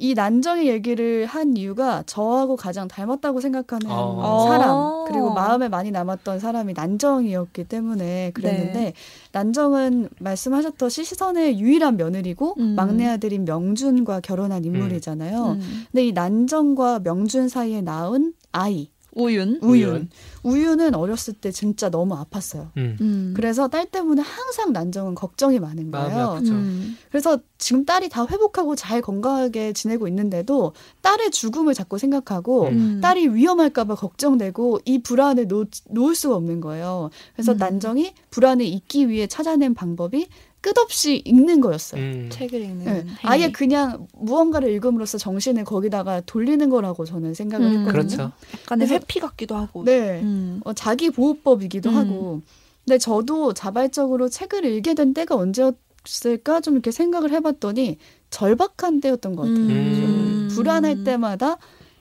이 0.02 0.14
난정의 0.14 0.68
얘기를 0.68 1.26
한 1.26 1.58
이유가 1.58 2.04
저하고 2.06 2.56
가장 2.56 2.88
닮았다고 2.88 3.42
생각하는 3.42 3.88
어. 3.90 4.46
사람 4.48 5.06
그리고 5.06 5.34
마음에 5.34 5.68
많이 5.68 5.92
남았던 5.92 6.40
사람이 6.40 6.74
난정이었기 6.74 7.66
때문에 7.66 8.32
그랬는데 8.34 8.80
네. 8.80 8.94
난정은 9.34 10.08
말씀하셨듯이 10.20 11.04
시선의 11.04 11.60
유일한 11.60 11.98
며느리고 11.98 12.56
음. 12.60 12.76
막내 12.76 13.08
아들인 13.08 13.44
명준과 13.44 14.22
결혼한 14.22 14.64
인물이잖아요. 14.64 15.46
음. 15.46 15.86
근데 15.92 16.08
이 16.08 16.14
난정과 16.14 17.00
명준 17.00 17.50
사이에 17.50 17.82
낳은 17.82 18.34
아이 18.54 18.90
우윤. 19.13 19.60
우윤 19.62 20.10
우윤은 20.43 20.95
어렸을 20.95 21.34
때 21.34 21.52
진짜 21.52 21.89
너무 21.89 22.15
아팠어요. 22.15 22.69
음. 22.78 22.98
음. 23.02 23.34
그래서 23.36 23.67
딸 23.67 23.86
때문에 23.86 24.22
항상 24.22 24.72
난정은 24.72 25.15
걱정이 25.15 25.60
많은 25.60 25.91
마음이 25.91 26.13
거예요. 26.13 26.28
아프죠. 26.28 26.54
음. 26.54 26.98
그래서 27.10 27.39
지금 27.58 27.86
딸이 27.86 28.10
다 28.10 28.26
회복하고 28.26 28.76
잘 28.76 29.02
건강하게 29.02 29.74
지내고 29.74 30.08
있는데도 30.08 30.74
딸의 31.02 31.32
죽음을 31.32 31.74
자꾸 31.74 31.98
생각하고 31.98 32.67
음. 32.67 33.00
딸이 33.02 33.30
위험할까봐 33.30 33.95
걱정되고 33.95 34.80
이 34.86 35.00
불안을 35.00 35.48
놓, 35.48 35.69
놓을 35.89 36.15
수가 36.15 36.36
없는 36.36 36.62
거예요. 36.62 37.10
그래서 37.34 37.54
음. 37.54 37.58
난정이 37.58 38.13
불안을 38.30 38.65
잊기 38.65 39.10
위해 39.10 39.28
찾아낸 39.28 39.74
방법이 39.74 40.28
끝없이 40.62 41.22
읽는 41.26 41.62
거였어요. 41.62 42.02
음. 42.02 42.30
책을 42.32 42.62
읽는 42.62 42.86
네. 42.86 43.06
아예 43.24 43.52
그냥 43.52 44.08
무언가를 44.13 44.69
읽음으로써 44.74 45.17
정신을 45.17 45.63
거기다가 45.63 46.22
돌리는 46.22 46.69
거라고 46.69 47.06
저는 47.06 47.34
생각을 47.34 47.65
음. 47.65 47.72
했거든요. 47.80 47.91
그렇죠. 47.91 48.32
약간의 48.62 48.88
그래서- 48.88 48.93
회피 48.93 49.19
같기도 49.19 49.56
하고. 49.56 49.84
네. 49.86 50.22
음. 50.22 50.60
어, 50.65 50.74
자기 50.74 51.10
보호법이기도 51.10 51.89
음. 51.91 51.95
하고. 51.95 52.41
근데 52.86 52.98
저도 52.98 53.54
자발적으로 53.54 54.30
책을 54.30 54.65
읽게 54.65 54.95
된 54.95 55.13
때가 55.13 55.36
언제였을까 55.36 56.62
좀 56.62 56.74
이렇게 56.74 56.91
생각을 56.91 57.32
해봤더니 57.32 57.98
절박한 58.30 59.00
때였던 59.02 59.36
것 59.36 59.43
같아요. 59.43 59.58
음. 59.58 60.48
좀 60.50 60.56
불안할 60.56 61.04
때마다 61.04 61.58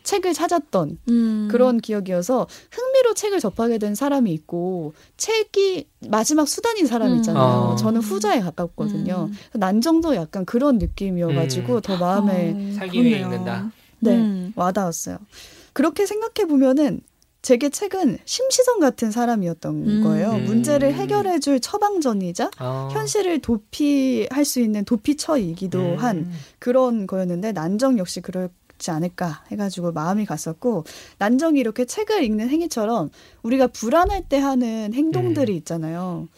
책을 0.09 0.33
찾았던 0.33 0.99
음. 1.11 1.49
그런 1.51 1.79
기억이어서 1.79 2.47
흥미로 2.71 3.12
책을 3.12 3.40
접하게 3.40 3.77
된 3.77 3.94
사람이 3.94 4.33
있고 4.33 4.94
책이 5.18 5.87
마지막 6.09 6.49
수단인 6.49 6.87
사람이 6.87 7.12
음. 7.12 7.16
있잖아요. 7.16 7.44
어. 7.44 7.77
저는 7.77 8.01
후자에 8.01 8.40
가깝거든요. 8.40 9.29
음. 9.31 9.59
난정도 9.59 10.14
약간 10.14 10.47
그런 10.47 10.79
느낌이어가지고 10.79 11.75
음. 11.75 11.81
더 11.83 11.99
마음에 11.99 12.55
어, 12.57 12.75
살기 12.79 13.05
위해. 13.05 13.21
읽는다. 13.21 13.71
네, 14.01 14.16
음. 14.16 14.53
와닿았어요. 14.57 15.18
그렇게 15.75 16.07
생각해 16.07 16.49
보면은 16.49 17.03
제게 17.42 17.68
책은 17.68 18.18
심시성 18.25 18.81
같은 18.81 19.11
사람이었던 19.11 19.75
음. 19.87 20.03
거예요. 20.05 20.31
음. 20.31 20.44
문제를 20.44 20.94
해결해 20.94 21.38
줄 21.38 21.61
처방전이자 21.61 22.51
어. 22.61 22.88
현실을 22.92 23.40
도피할 23.40 24.47
수 24.47 24.61
있는 24.61 24.87
도피처이기도 24.87 25.79
음. 25.79 25.97
한 25.99 26.33
그런 26.59 27.07
거였는데 27.07 27.53
난정 27.53 27.99
역시 27.99 28.23
그 28.23 28.49
렇지 28.79 28.91
않을까 28.91 29.43
해가지고 29.51 29.93
마음이 29.93 30.25
갔었고 30.25 30.85
난정이 31.19 31.59
이렇게 31.61 31.85
책을 31.85 32.23
읽는 32.23 32.49
행위처럼 32.49 33.11
우리가 33.43 33.67
불안할 33.67 34.23
때 34.29 34.38
하는 34.38 34.95
행동들이 34.95 35.53
음. 35.53 35.59
있잖아요. 35.59 36.29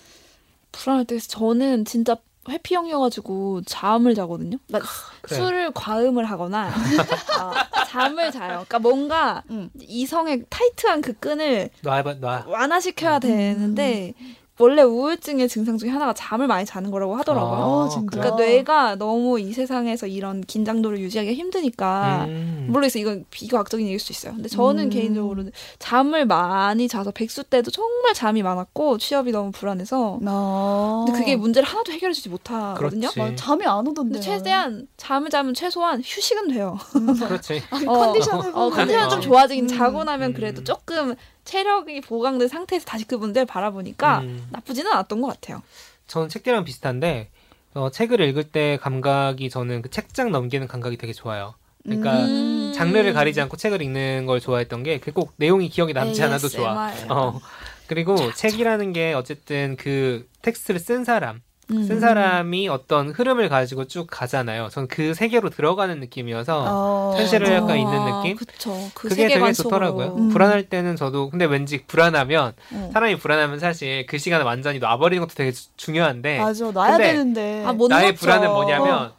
불안할 0.72 1.04
때 1.04 1.18
저는 1.18 1.84
진짜 1.84 2.16
회피형이어가지고 2.48 3.62
잠을 3.66 4.14
자거든요. 4.14 4.56
나 4.68 4.80
그래. 5.20 5.36
술을 5.36 5.72
과음을 5.72 6.24
하거나 6.24 6.68
어, 7.38 7.84
잠을 7.86 8.32
자요. 8.32 8.64
그러니까 8.66 8.78
뭔가 8.78 9.42
음. 9.50 9.70
이성의 9.78 10.44
타이트한 10.48 11.02
그 11.02 11.12
끈을 11.12 11.68
놔봐 11.82 12.14
놔. 12.14 12.44
완화시켜야 12.48 13.16
음. 13.16 13.20
되는데 13.20 14.14
원래 14.60 14.82
우울증의 14.82 15.48
증상 15.48 15.78
중에 15.78 15.88
하나가 15.88 16.12
잠을 16.12 16.46
많이 16.46 16.66
자는 16.66 16.90
거라고 16.90 17.16
하더라고요. 17.16 17.60
어, 17.60 17.88
진짜. 17.88 18.06
그러니까 18.10 18.36
뇌가 18.36 18.96
너무 18.96 19.40
이 19.40 19.52
세상에서 19.52 20.06
이런 20.06 20.42
긴장도를 20.42 20.98
유지하기 21.00 21.32
힘드니까 21.34 22.26
음. 22.28 22.66
모르겠어 22.70 22.98
이건 22.98 23.24
비과학적인 23.30 23.86
얘기일 23.86 23.98
수 23.98 24.12
있어요. 24.12 24.34
근데 24.34 24.48
저는 24.48 24.84
음. 24.84 24.90
개인적으로 24.90 25.44
잠을 25.78 26.26
많이 26.26 26.88
자서 26.88 27.10
백수 27.10 27.44
때도 27.44 27.70
정말 27.70 28.12
잠이 28.12 28.42
많았고 28.42 28.98
취업이 28.98 29.32
너무 29.32 29.50
불안해서 29.50 30.18
나 30.20 31.04
근데 31.06 31.18
그게 31.18 31.36
문제를 31.36 31.66
하나도 31.66 31.92
해결해 31.92 32.12
주지 32.12 32.28
못하거든요. 32.28 33.08
그렇지. 33.08 33.18
막 33.18 33.36
잠이 33.36 33.64
안 33.66 33.86
오던데. 33.86 34.02
근데 34.02 34.20
최대한 34.20 34.86
잠을 34.98 35.30
자면 35.30 35.54
최소한 35.54 36.02
휴식은 36.04 36.48
돼요. 36.48 36.78
그렇지. 37.26 37.62
아, 37.70 37.80
어, 37.86 37.98
컨디션을 37.98 38.50
어, 38.50 38.52
보면. 38.52 38.70
컨디션 38.72 39.08
좀 39.08 39.18
어. 39.18 39.22
좋아지긴 39.22 39.64
음. 39.64 39.68
자고 39.68 40.04
나면 40.04 40.30
음. 40.30 40.34
그래도 40.34 40.62
조금 40.62 41.14
체력이 41.44 42.00
보강된 42.02 42.48
상태에서 42.48 42.84
다시 42.84 43.04
그 43.06 43.14
문제를 43.14 43.46
바라보니까 43.46 44.20
음. 44.20 44.46
나쁘지는 44.50 44.90
않았던 44.92 45.20
것 45.20 45.28
같아요. 45.28 45.62
저는 46.06 46.28
책들이랑 46.28 46.64
비슷한데 46.64 47.30
어, 47.74 47.90
책을 47.90 48.20
읽을 48.20 48.44
때 48.44 48.78
감각이 48.80 49.48
저는 49.48 49.82
그 49.82 49.90
책장 49.90 50.32
넘기는 50.32 50.66
감각이 50.66 50.96
되게 50.96 51.12
좋아요. 51.12 51.54
그러니까 51.84 52.24
음. 52.24 52.72
장르를 52.74 53.12
가리지 53.12 53.40
않고 53.40 53.56
책을 53.56 53.80
읽는 53.82 54.26
걸 54.26 54.40
좋아했던 54.40 54.82
게그꼭 54.82 55.34
내용이 55.36 55.68
기억에 55.68 55.92
남지 55.92 56.22
않아도 56.24 56.48
좋아. 56.48 56.90
ASMR. 56.90 57.12
어. 57.12 57.40
그리고 57.86 58.32
책이라는 58.34 58.92
게 58.92 59.14
어쨌든 59.14 59.76
그 59.76 60.28
텍스트를 60.42 60.78
쓴 60.78 61.04
사람, 61.04 61.40
음. 61.70 61.82
쓴 61.86 62.00
사람이 62.00 62.68
어떤 62.68 63.10
흐름을 63.10 63.48
가지고 63.48 63.86
쭉 63.86 64.06
가잖아요. 64.10 64.68
전 64.70 64.86
그 64.88 65.14
세계로 65.14 65.50
들어가는 65.50 66.00
느낌이어서 66.00 66.64
어, 66.66 67.14
현실을 67.16 67.52
약간 67.52 67.70
아, 67.70 67.76
있는 67.76 68.04
느낌? 68.04 68.36
그쵸. 68.36 68.70
그 68.94 69.08
그게 69.08 69.14
되게 69.14 69.28
세계관 69.28 69.52
좋더라고요. 69.52 70.14
음. 70.16 70.28
불안할 70.30 70.68
때는 70.68 70.96
저도 70.96 71.30
근데 71.30 71.44
왠지 71.44 71.84
불안하면 71.86 72.54
어. 72.72 72.90
사람이 72.92 73.18
불안하면 73.18 73.60
사실 73.60 74.06
그 74.06 74.18
시간을 74.18 74.44
완전히 74.44 74.78
놔버리는 74.80 75.20
것도 75.24 75.34
되게 75.34 75.52
주- 75.52 75.68
중요한데 75.76 76.38
맞아 76.40 76.70
놔야 76.70 76.96
되는데 76.98 77.64
아, 77.64 77.72
못 77.72 77.88
나의 77.88 78.10
놓죠. 78.12 78.20
불안은 78.20 78.48
뭐냐면 78.50 79.12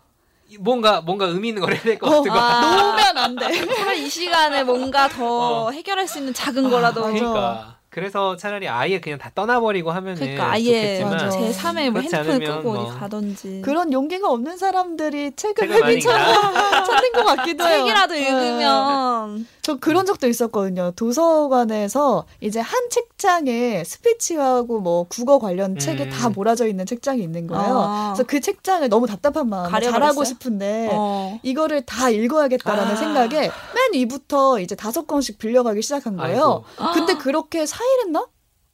뭔가 0.60 1.00
뭔가 1.00 1.26
의미 1.28 1.48
있는 1.50 1.62
걸 1.62 1.74
해야 1.74 1.82
될것 1.82 2.12
어, 2.12 2.18
같은 2.18 2.32
거. 2.34 2.38
아, 2.38 2.76
놓으면 2.76 3.18
안 3.18 3.36
돼. 3.38 3.66
차라리 3.76 4.06
이 4.06 4.10
시간에 4.10 4.64
뭔가 4.66 5.08
더 5.08 5.66
어. 5.68 5.72
해결할 5.72 6.08
수 6.08 6.18
있는 6.20 6.34
작은 6.34 6.70
거라도 6.70 7.02
맞아. 7.02 7.14
그러니까 7.14 7.76
그래서 7.92 8.38
차라리 8.38 8.70
아예 8.70 9.02
그냥 9.02 9.20
다 9.20 9.30
떠나버리고 9.36 9.92
하면은 9.92 10.18
그러니까 10.18 10.52
아예. 10.52 10.98
제 10.98 11.04
3의 11.04 11.90
뭐 11.90 12.02
않으면 12.02 12.40
끄고 12.40 12.74
뭐. 12.74 12.84
어디 12.84 12.98
가든지 12.98 13.62
그런 13.66 13.92
용기가 13.92 14.30
없는 14.30 14.58
사람들이 14.58 15.34
책을 15.36 15.70
회비처럼 15.70 16.22
찾는 16.88 17.12
것 17.12 17.26
같기도 17.26 17.66
해요. 17.66 17.80
책이라도 17.80 18.14
네. 18.14 18.22
읽으면 18.22 19.46
저 19.62 19.76
그런 19.76 20.06
적도 20.06 20.30
있었거든요. 20.30 20.92
도서관에서 20.96 22.26
이제 22.40 22.62
한 22.62 22.90
책장에 22.90 23.84
스피치하고 23.84 24.80
뭐 24.80 25.06
국어 25.10 25.38
관련 25.38 25.72
음. 25.72 25.78
책이 25.78 26.10
다 26.12 26.30
몰아져 26.30 26.68
있는 26.68 26.86
책장이 26.86 27.22
있는 27.22 27.46
거예요. 27.46 27.82
아. 27.82 28.14
그래서 28.14 28.24
그 28.26 28.40
책장을 28.40 28.88
너무 28.88 29.06
답답한 29.06 29.50
마음에? 29.50 29.82
잘하고 29.82 30.24
싶은데 30.24 30.90
어. 30.94 31.40
이거를 31.44 31.82
다 31.82 32.10
읽어야겠다라는 32.10 32.94
아. 32.94 32.96
생각에 32.96 33.40
맨 33.42 33.94
위부터 33.94 34.62
이제 34.62 34.76
다섯 34.76 35.06
권씩 35.06 35.38
빌려가기 35.40 35.82
시작한 35.82 36.16
거예요. 36.16 36.64
아이고. 36.78 36.94
근데 36.94 37.16
그렇게 37.16 37.66
4일 37.82 38.06
했나? 38.06 38.26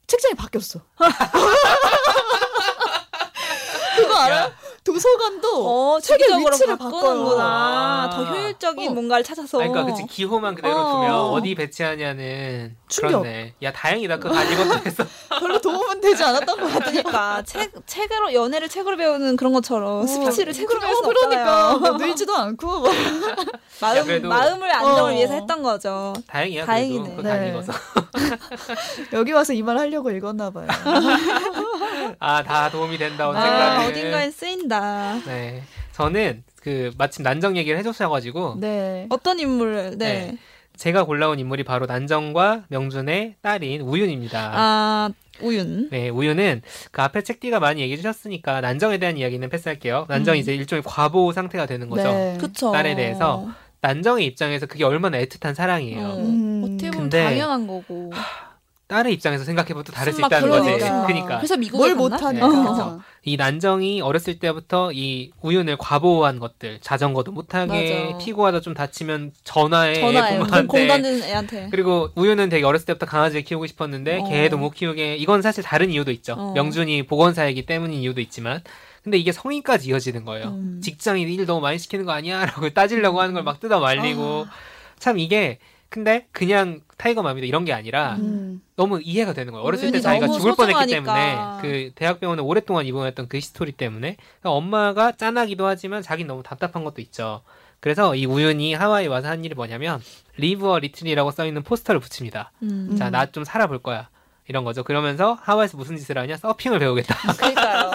책장이 0.06 0.34
바뀌었어. 0.34 0.80
그거 3.96 4.14
알아요? 4.16 4.44
야, 4.44 4.52
도서관도 4.84 5.94
어, 5.94 6.00
책의 6.00 6.38
위치를 6.38 6.76
바꾸는구나. 6.78 7.42
아. 7.42 8.10
더 8.10 8.24
효율적인 8.24 8.90
어. 8.90 8.92
뭔가를 8.94 9.24
찾아서. 9.24 9.60
아니, 9.60 9.70
그러니까 9.70 9.92
그치 9.92 10.06
기호만 10.06 10.54
그대로 10.54 10.74
어. 10.74 10.92
두면 10.92 11.14
어디 11.14 11.54
배치하냐는 11.54 12.76
충격. 12.88 13.20
그렇네. 13.22 13.54
야 13.62 13.72
다행이다 13.72 14.18
그거 14.18 14.34
다 14.34 14.44
읽었어. 14.44 15.04
별로 15.40 15.60
도움은 15.60 16.00
되지 16.00 16.22
않았던 16.24 16.60
것 16.60 16.66
같아요. 16.66 17.02
그러니까 17.02 17.42
책 17.44 17.72
책으로 17.86 18.32
연애를 18.32 18.68
책으로 18.68 18.96
배우는 18.96 19.36
그런 19.36 19.52
것처럼 19.52 20.02
어. 20.02 20.06
스피치를 20.06 20.52
책으로 20.52 20.80
배울 20.80 20.94
수 20.94 21.00
어, 21.04 21.08
그러니까 21.08 21.72
없잖아요. 21.74 21.78
뭐 21.78 22.06
늘지도 22.06 22.34
않고 22.34 22.66
뭐. 22.80 22.90
마음 23.80 24.04
그래도- 24.06 24.28
마음을 24.28 24.70
안정을 24.74 25.12
어. 25.12 25.14
위해서 25.14 25.34
했던 25.34 25.62
거죠. 25.62 26.12
다행이야 26.26 26.66
다행이네. 26.66 26.98
그래도 27.02 27.16
그거 27.16 27.28
다 27.28 27.36
네. 27.38 27.48
읽어서. 27.50 27.72
여기 29.12 29.32
와서 29.32 29.52
이 29.52 29.62
말 29.62 29.76
하려고 29.78 30.10
읽었나 30.10 30.50
봐요. 30.50 30.66
아 32.20 32.42
다 32.42 32.70
도움이 32.70 32.96
된다 32.98 33.24
아, 33.24 33.28
언젠가는. 33.28 33.86
어딘가엔 33.88 34.30
쓰인다. 34.30 35.20
네. 35.26 35.62
저는 35.92 36.42
그 36.62 36.90
마침 36.96 37.22
난정 37.22 37.56
얘기를 37.56 37.78
해주셔가지고 37.78 38.56
네. 38.58 39.06
어떤 39.10 39.38
인물을 39.38 39.98
네. 39.98 40.36
네. 40.78 40.82
제가 40.82 41.04
골라온 41.04 41.38
인물이 41.40 41.64
바로 41.64 41.86
난정과 41.86 42.64
명준의 42.68 43.34
딸인 43.42 43.80
우윤입니다. 43.82 44.52
아 44.54 45.10
우윤. 45.42 45.88
네, 45.90 46.08
우유는 46.08 46.62
그 46.92 47.02
앞에 47.02 47.22
책디가 47.22 47.58
많이 47.60 47.80
얘기해 47.82 47.96
주셨으니까 47.96 48.60
난정에 48.60 48.98
대한 48.98 49.16
이야기는 49.16 49.48
패스할게요. 49.50 50.06
난정이 50.08 50.38
음. 50.38 50.40
이제 50.40 50.54
일종의 50.54 50.82
과보 50.84 51.32
상태가 51.32 51.66
되는 51.66 51.88
거죠. 51.90 52.04
네. 52.04 52.36
그쵸. 52.40 52.70
딸에 52.72 52.94
대해서 52.94 53.48
난정의 53.80 54.24
입장에서 54.26 54.66
그게 54.66 54.84
얼마나 54.84 55.18
애틋한 55.18 55.54
사랑이에요. 55.54 56.06
어, 56.06 56.16
음. 56.18 56.62
어떻게 56.64 56.90
보면 56.90 57.10
근데- 57.10 57.24
당연한 57.24 57.66
거고. 57.66 58.12
딸의 58.88 59.12
입장에서 59.12 59.44
생각해봐도 59.44 59.84
또 59.84 59.92
다를 59.92 60.12
수 60.14 60.20
있다는 60.20 60.48
거지. 60.48 60.70
그러니까. 60.70 61.06
그러니까 61.06 61.36
그래서 61.36 61.56
미국에 61.58 61.92
뭘 61.92 62.10
갔나? 62.10 62.32
네, 62.32 62.40
못하니까. 62.40 62.62
그래서 62.64 63.00
이 63.22 63.36
난정이 63.36 64.00
어렸을 64.00 64.38
때부터 64.38 64.90
이 64.92 65.30
우윤을 65.42 65.76
과보한 65.76 66.38
것들, 66.38 66.78
자전거도 66.80 67.32
못하게 67.32 68.12
맞아. 68.12 68.18
피고하다 68.24 68.60
좀 68.62 68.72
다치면 68.72 69.32
전화해 69.44 70.00
전화해. 70.00 70.38
공단된 70.66 71.22
애한테. 71.22 71.68
그리고 71.70 72.08
우유는 72.14 72.48
되게 72.48 72.64
어렸을 72.64 72.86
때부터 72.86 73.04
강아지를 73.04 73.42
키우고 73.44 73.66
싶었는데 73.66 74.20
어. 74.20 74.24
개도 74.24 74.56
못 74.56 74.70
키우게 74.70 75.16
이건 75.16 75.42
사실 75.42 75.62
다른 75.62 75.90
이유도 75.90 76.10
있죠. 76.12 76.32
어. 76.32 76.52
명준이 76.54 77.06
보건사이기 77.06 77.66
때문인 77.66 78.00
이유도 78.00 78.22
있지만 78.22 78.62
근데 79.04 79.18
이게 79.18 79.32
성인까지 79.32 79.90
이어지는 79.90 80.24
거예요. 80.24 80.46
음. 80.48 80.80
직장인 80.82 81.28
일 81.28 81.44
너무 81.44 81.60
많이 81.60 81.78
시키는 81.78 82.06
거 82.06 82.12
아니야? 82.12 82.46
라고 82.46 82.70
따지려고 82.70 83.20
하는 83.20 83.34
걸 83.34 83.42
막 83.42 83.60
뜯어 83.60 83.80
말리고 83.80 84.46
아. 84.48 84.52
참 84.98 85.18
이게 85.18 85.58
근데 85.88 86.26
그냥 86.32 86.80
tiger 86.98 87.22
mom이다 87.22 87.46
이런 87.46 87.64
게 87.64 87.72
아니라 87.72 88.16
음. 88.16 88.60
너무 88.76 89.00
이해가 89.00 89.32
되는 89.32 89.52
거예요. 89.52 89.64
어렸을 89.64 89.90
때 89.92 90.00
자기가 90.00 90.26
죽을 90.28 90.54
뻔했기 90.54 90.80
소중하니까. 90.82 91.60
때문에 91.62 91.62
그 91.62 91.92
대학병원에 91.94 92.42
오랫동안 92.42 92.84
입원했던 92.86 93.28
그 93.28 93.36
history 93.38 93.72
때문에 93.72 94.16
그러니까 94.40 94.50
엄마가 94.50 95.12
짠하기도 95.12 95.66
하지만 95.66 96.02
자기 96.02 96.24
너무 96.24 96.42
답답한 96.42 96.84
것도 96.84 97.00
있죠. 97.02 97.42
그래서 97.80 98.14
이 98.16 98.26
우윤이 98.26 98.74
하와이 98.74 99.06
와서 99.06 99.28
한 99.28 99.44
일이 99.44 99.54
뭐냐면 99.54 100.00
Live 100.36 100.68
a 100.68 100.78
Little이라고 100.80 101.30
써 101.30 101.46
있는 101.46 101.62
포스터를 101.62 102.00
붙입니다. 102.00 102.50
음. 102.62 102.96
자, 102.98 103.08
나 103.10 103.26
좀 103.26 103.44
살아볼 103.44 103.78
거야. 103.78 104.08
이런 104.48 104.64
거죠. 104.64 104.82
그러면서 104.82 105.38
하와이에서 105.42 105.76
무슨 105.76 105.96
짓을 105.98 106.16
하냐? 106.16 106.38
서핑을 106.38 106.78
배우겠다. 106.78 107.14
그러니까요. 107.34 107.90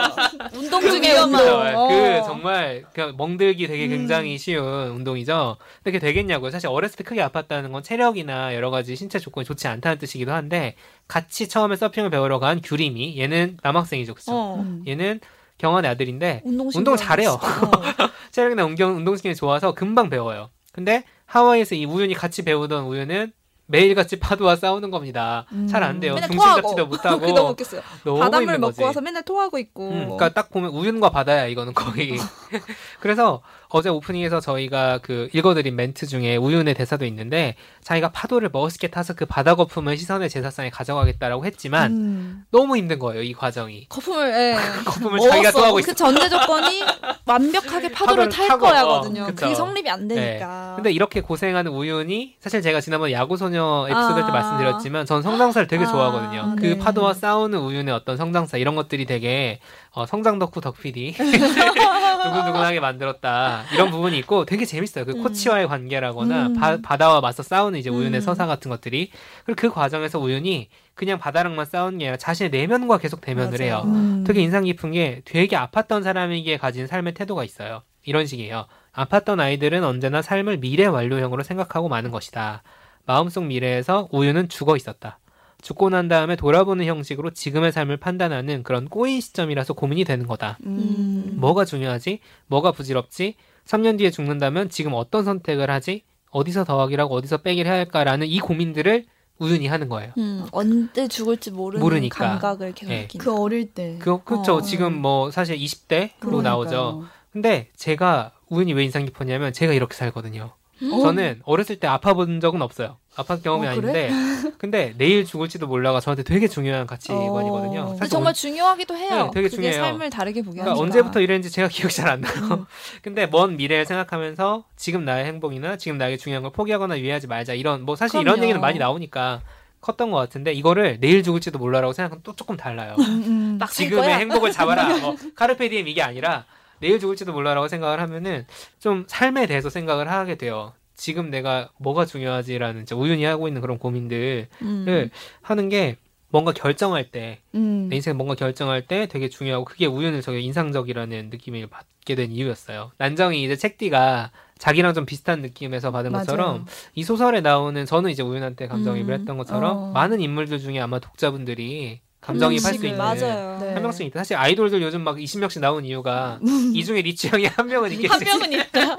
운동 0.54 0.82
그 0.82 0.92
중에 0.92 1.18
운동. 1.18 1.32
그렇죠. 1.32 1.80
어. 1.80 1.88
그 1.88 2.22
정말 2.26 2.86
그 2.94 3.14
멍들기 3.18 3.66
되게 3.68 3.86
음. 3.86 3.90
굉장히 3.90 4.38
쉬운 4.38 4.64
운동이죠. 4.92 5.58
근데 5.84 5.98
그게 5.98 6.00
되겠냐고요. 6.00 6.52
사실 6.52 6.68
어렸을 6.70 6.98
때 6.98 7.04
크게 7.04 7.22
아팠다는 7.26 7.72
건 7.72 7.82
체력이나 7.82 8.54
여러 8.54 8.70
가지 8.70 8.96
신체 8.96 9.18
조건이 9.18 9.46
좋지 9.46 9.68
않다는 9.68 9.98
뜻이기도 9.98 10.32
한데 10.32 10.76
같이 11.08 11.50
처음에 11.50 11.76
서핑을 11.76 12.12
배우러 12.12 12.38
간 12.38 12.62
규림이 12.62 13.20
얘는 13.20 13.58
남학생이죠. 13.64 14.14
그죠? 14.14 14.32
어. 14.32 14.56
음. 14.60 14.84
얘는 14.88 15.22
경환의 15.58 15.90
아들인데 15.90 16.44
운동 16.46 16.70
운동을 16.74 16.98
잘해요. 16.98 17.32
어. 17.32 17.40
체력이나 18.32 18.64
운동, 18.66 18.96
운동신경이 18.98 19.36
좋아서 19.36 19.74
금방 19.74 20.12
배워요. 20.12 20.52
근데 20.72 21.04
하와이에서 21.26 21.74
이 21.74 21.86
우윤이 21.86 22.14
같이 22.14 22.44
배우던 22.44 22.86
우윤은 22.86 23.32
매일같이 23.66 24.20
파도와 24.20 24.56
싸우는 24.56 24.92
겁니다. 24.92 25.46
음. 25.52 25.68
잘안 25.68 26.00
돼요. 26.00 26.14
맨날 26.16 26.30
중심 26.30 26.44
토하고. 26.44 26.62
잡지도 26.62 26.86
못하고 26.88 27.26
너무 27.34 27.50
웃겼어요. 27.52 27.82
너무 28.04 28.20
바닷물 28.20 28.58
먹고 28.58 28.72
거지. 28.72 28.84
와서 28.84 29.02
맨날 29.02 29.24
토하고 29.24 29.58
있고. 29.60 29.90
음, 29.90 30.00
그러니까 30.04 30.30
딱 30.30 30.50
보면 30.52 30.72
우윤과 30.72 31.10
바다야 31.12 31.48
이거는 31.48 31.74
거의. 31.74 32.18
그래서 33.00 33.42
어제 33.76 33.90
오프닝에서 33.90 34.40
저희가 34.40 35.00
그 35.02 35.30
읽어드린 35.34 35.76
멘트 35.76 36.06
중에 36.06 36.36
우윤의 36.36 36.76
대사도 36.76 37.06
있는데 37.06 37.56
자기가 37.82 38.12
파도를 38.12 38.52
멋있게 38.54 38.88
타서 38.88 39.16
그 39.16 39.26
바다 39.26 39.56
거품을 39.56 39.98
시선의 39.98 40.30
제사상에 40.30 40.70
가져가겠다라고 40.70 41.44
했지만 41.44 41.92
음. 41.92 42.44
너무 42.52 42.78
힘든 42.78 43.00
거예요 43.00 43.24
이 43.24 43.34
과정이. 43.34 43.88
거품을 43.90 44.32
예. 44.32 44.56
거품을 44.86 45.18
먹었어. 45.18 45.30
자기가 45.32 45.52
또 45.54 45.66
하고 45.66 45.80
있어. 45.80 45.88
그 45.88 45.96
전제 45.96 46.30
조건이 46.30 46.84
완벽하게 47.26 47.90
파도를 47.92 48.30
파도를 48.30 48.30
탈 48.30 48.48
타고, 48.48 48.68
거야거든요. 48.68 49.24
어. 49.24 49.26
그게 49.34 49.56
성립이 49.56 49.90
안 49.90 50.08
되니까. 50.08 50.74
근데 50.76 50.92
이렇게 50.92 51.22
고생하는 51.22 51.72
우윤이 51.72 52.36
사실 52.40 52.62
제가 52.62 52.80
지난번 52.80 53.12
야구소녀 53.12 53.88
에피소드 53.90 54.22
때 54.22 54.22
아. 54.22 54.32
말씀드렸지만 54.32 55.08
전 55.08 55.24
성장사를 55.24 55.68
되게 55.68 55.86
아, 55.86 55.88
좋아하거든요. 55.88 56.56
그 56.60 56.66
네. 56.66 56.78
파도와 56.78 57.16
싸우는 57.16 57.58
우윤의 57.58 57.92
어떤 57.92 58.18
성장사 58.18 58.58
이런 58.58 58.76
것들이 58.76 59.08
되게 59.08 59.60
어, 59.94 60.06
성장 60.06 60.38
덕후 60.38 60.62
덕PD 60.62 61.16
두근두근하게 62.24 62.80
만들었다 62.80 63.64
이런 63.74 63.92
부분이 63.92 64.18
있고 64.20 64.46
되게 64.46 64.66
재밌어요. 64.66 65.06
그 65.06 65.12
음. 65.12 65.24
코치와의 65.24 65.68
관계라거나 65.68 66.48
음. 66.48 66.54
바, 66.56 66.78
바다와 66.82 67.22
맞서 67.22 67.44
싸우는 67.44 67.80
이제 67.80 67.90
우윤의 67.90 68.16
음. 68.16 68.22
서사 68.22 68.46
같은 68.46 68.70
것들이 68.70 69.12
그리고 69.46 69.62
그 69.62 69.70
과정에서 69.70 70.20
우윤이 70.20 70.70
그냥 70.96 71.20
바다랑만 71.20 71.66
싸우는 71.66 72.00
게 72.00 72.06
아니라 72.06 72.18
자신의 72.18 72.52
내면과 72.52 72.98
계속 72.98 73.22
대면을 73.22 73.58
맞아요. 73.58 73.64
해요. 73.64 73.82
음. 73.86 74.24
되게 74.26 74.42
인상 74.42 74.64
깊은 74.64 74.92
게 74.92 75.22
되게 75.26 75.56
아팠던 75.56 76.04
사람에게 76.04 76.58
가진 76.58 76.88
삶의 76.88 77.14
태도가 77.14 77.44
있어요. 77.44 77.82
이런 78.06 78.26
식이에요. 78.26 78.68
아팠던 78.94 79.40
아이들은 79.40 79.84
언제나 79.84 80.22
삶을 80.22 80.58
미래 80.58 80.86
완료형으로 80.86 81.44
생각하고 81.44 81.90
마는 81.90 82.12
것이다. 82.12 82.64
마음속 83.06 83.46
미래에서 83.46 84.08
우유는 84.12 84.50
죽어 84.50 84.76
있었다. 84.76 85.20
죽고 85.64 85.90
난 85.90 86.08
다음에 86.08 86.36
돌아보는 86.36 86.86
형식으로 86.86 87.32
지금의 87.32 87.72
삶을 87.72 87.98
판단하는 87.98 88.64
그런 88.64 88.90
꼬인 88.90 89.22
시점이라서 89.22 89.74
고민이 89.74 90.04
되는 90.04 90.28
거다. 90.28 90.58
음. 90.66 91.36
뭐가 91.38 91.66
중요하지? 91.66 92.20
뭐가 92.48 92.74
부질없지? 92.74 93.36
3년 93.66 93.98
뒤에 93.98 94.12
죽는다면 94.12 94.70
지금 94.70 94.94
어떤 94.94 95.24
선택을 95.24 95.72
하지? 95.72 96.04
어디서 96.32 96.66
더하기를 96.66 97.02
하고 97.02 97.16
어디서 97.16 97.38
빼기를 97.38 97.72
해야 97.72 97.80
할까라는 97.80 98.28
이 98.28 98.40
고민들을 98.40 99.06
우윤이 99.40 99.68
하는 99.68 99.88
거예요. 99.90 100.12
음, 100.18 100.46
언제 100.52 101.08
죽을지 101.08 101.52
모르는 101.52 101.82
모르니까. 101.82 102.28
감각을 102.28 102.74
계속 102.74 102.92
예. 102.92 103.02
느끼는. 103.04 103.24
그 103.26 103.34
어릴 103.36 103.74
때. 103.74 103.98
그, 104.00 104.24
그쵸. 104.24 104.56
어. 104.56 104.62
지금 104.62 104.94
뭐 104.94 105.32
사실 105.32 105.58
20대로 105.58 106.10
그러니까요. 106.20 106.42
나오죠. 106.42 107.06
근데 107.32 107.70
제가 107.76 108.32
우연히 108.50 108.74
왜 108.74 108.84
인상 108.84 109.06
깊었냐면 109.06 109.54
제가 109.54 109.74
이렇게 109.74 109.96
살거든요. 109.96 110.52
음? 110.82 110.90
저는 110.90 111.42
어렸을 111.46 111.78
때 111.80 111.88
아파 111.88 112.14
본 112.14 112.40
적은 112.40 112.62
없어요. 112.62 112.98
아팠 113.16 113.44
경험이 113.44 113.68
어, 113.68 113.76
그래? 113.82 114.08
아닌데 114.10 114.54
근데 114.58 114.94
내일 114.98 115.24
죽을지도 115.26 115.68
몰라가 115.68 116.00
저한테 116.00 116.24
되게 116.24 116.48
중요한 116.48 116.88
가치관이거든요. 116.88 117.98
어. 118.02 118.06
정말 118.08 118.30
언- 118.30 118.34
중요하기도 118.34 118.96
해요. 118.98 119.26
네, 119.26 119.32
되게 119.34 119.50
중요해요. 119.50 119.82
삶을 119.82 120.10
다르게 120.10 120.42
보게 120.42 120.62
그러니까 120.62 120.72
하니까. 120.72 120.84
언제부터 120.84 121.22
이랬는지 121.22 121.52
제가 121.52 121.68
기억이 121.74 121.94
잘 121.94 122.10
안 122.10 122.22
나요. 122.22 122.34
음. 122.52 122.66
근데 123.02 123.28
먼 123.28 123.56
미래를 123.58 123.86
생각하면서 123.86 124.66
지금 124.76 125.06
나의 125.06 125.26
행복이나 125.26 125.78
지금 125.78 125.98
나에게 125.98 126.18
중요한 126.18 126.44
걸 126.44 126.52
포기하거나 126.52 127.00
유의하지 127.00 127.28
말자 127.28 127.54
이런 127.54 127.84
뭐 127.84 127.96
사실 127.96 128.20
이런 128.22 128.34
그럼요. 128.36 128.44
얘기는 128.46 128.60
많이 128.62 128.80
나오니까 128.80 129.42
컸던 129.82 130.12
것 130.12 130.18
같은데 130.18 130.54
이거를 130.54 131.00
내일 131.00 131.24
죽을지도 131.24 131.60
몰라라고 131.60 131.94
생각하면 131.94 132.22
또 132.24 132.36
조금 132.36 132.56
달라요. 132.58 132.96
음, 133.00 133.58
음. 133.60 133.60
지금의. 133.70 134.16
행복을 134.16 134.52
잡아라. 134.52 134.98
뭐 134.98 135.16
카르페 135.36 135.70
디엠 135.70 135.88
이게 135.88 136.02
아니라 136.02 136.46
내일 136.80 137.00
죽을지도 137.00 137.32
몰라라고 137.34 137.68
생각을 137.68 138.00
하면은 138.02 138.46
좀 138.80 139.06
삶에 139.08 139.46
대해서 139.46 139.70
생각을 139.70 140.10
하게 140.10 140.36
돼요. 140.36 140.74
지금 141.04 141.30
내가 141.30 141.68
뭐가 141.80 142.06
중요하지라는 142.06 142.86
우연히 142.94 143.26
하고 143.26 143.50
있는 143.50 143.60
그런 143.60 143.78
고민들을 143.78 144.48
음. 144.62 145.10
하는 145.42 145.68
게 145.68 145.98
뭔가 146.30 146.54
결정할 146.54 147.12
때 147.12 147.40
음. 147.56 147.90
내 147.90 147.98
인생 147.98 148.16
뭔가 148.16 148.36
결정할 148.36 148.88
때 148.88 149.08
되게 149.08 149.28
중요하고 149.28 149.66
그게 149.66 149.86
우연을 149.86 150.22
저게 150.22 150.40
인상적이라는 150.40 151.30
느낌을 151.30 151.68
받게 151.68 152.16
된 152.16 152.32
이유였어요. 152.32 152.94
난정이 153.00 153.44
이제 153.44 153.58
책디가 153.58 154.32
자기랑 154.58 154.94
좀 154.94 155.06
비슷한 155.06 155.42
느낌에서 155.42 155.92
받은 155.92 156.14
맞아요. 156.14 156.26
것처럼 156.26 156.66
이 156.96 157.04
소설에 157.04 157.42
나오는 157.42 157.86
저는 157.86 158.10
이제 158.10 158.24
우연한테 158.24 158.68
감정이입을 158.68 159.14
음. 159.14 159.20
했던 159.20 159.38
것처럼 159.38 159.78
어. 159.78 159.92
많은 159.92 160.22
인물들 160.22 160.60
중에 160.60 160.80
아마 160.80 161.00
독자분들이 161.00 162.00
감정이입할 162.22 162.76
수. 162.76 162.86
있는 162.86 162.98
맞아요. 162.98 163.60
네. 163.60 163.74
한 163.74 163.82
명씩 163.82 164.08
있다. 164.08 164.22
사실 164.22 164.38
아이돌들 164.38 164.82
요즘 164.82 165.02
막 165.02 165.18
20명씩 165.18 165.60
나온 165.60 165.84
이유가 165.84 166.40
이 166.74 166.86
중에 166.86 167.02
니 167.02 167.14
취향이 167.14 167.48
한 167.48 167.68
명은 167.68 167.92
있겠지. 167.92 168.08
한 168.08 168.24
명은 168.24 168.54
있다. 168.54 168.96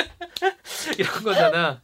이런 0.98 1.22
거잖아. 1.22 1.80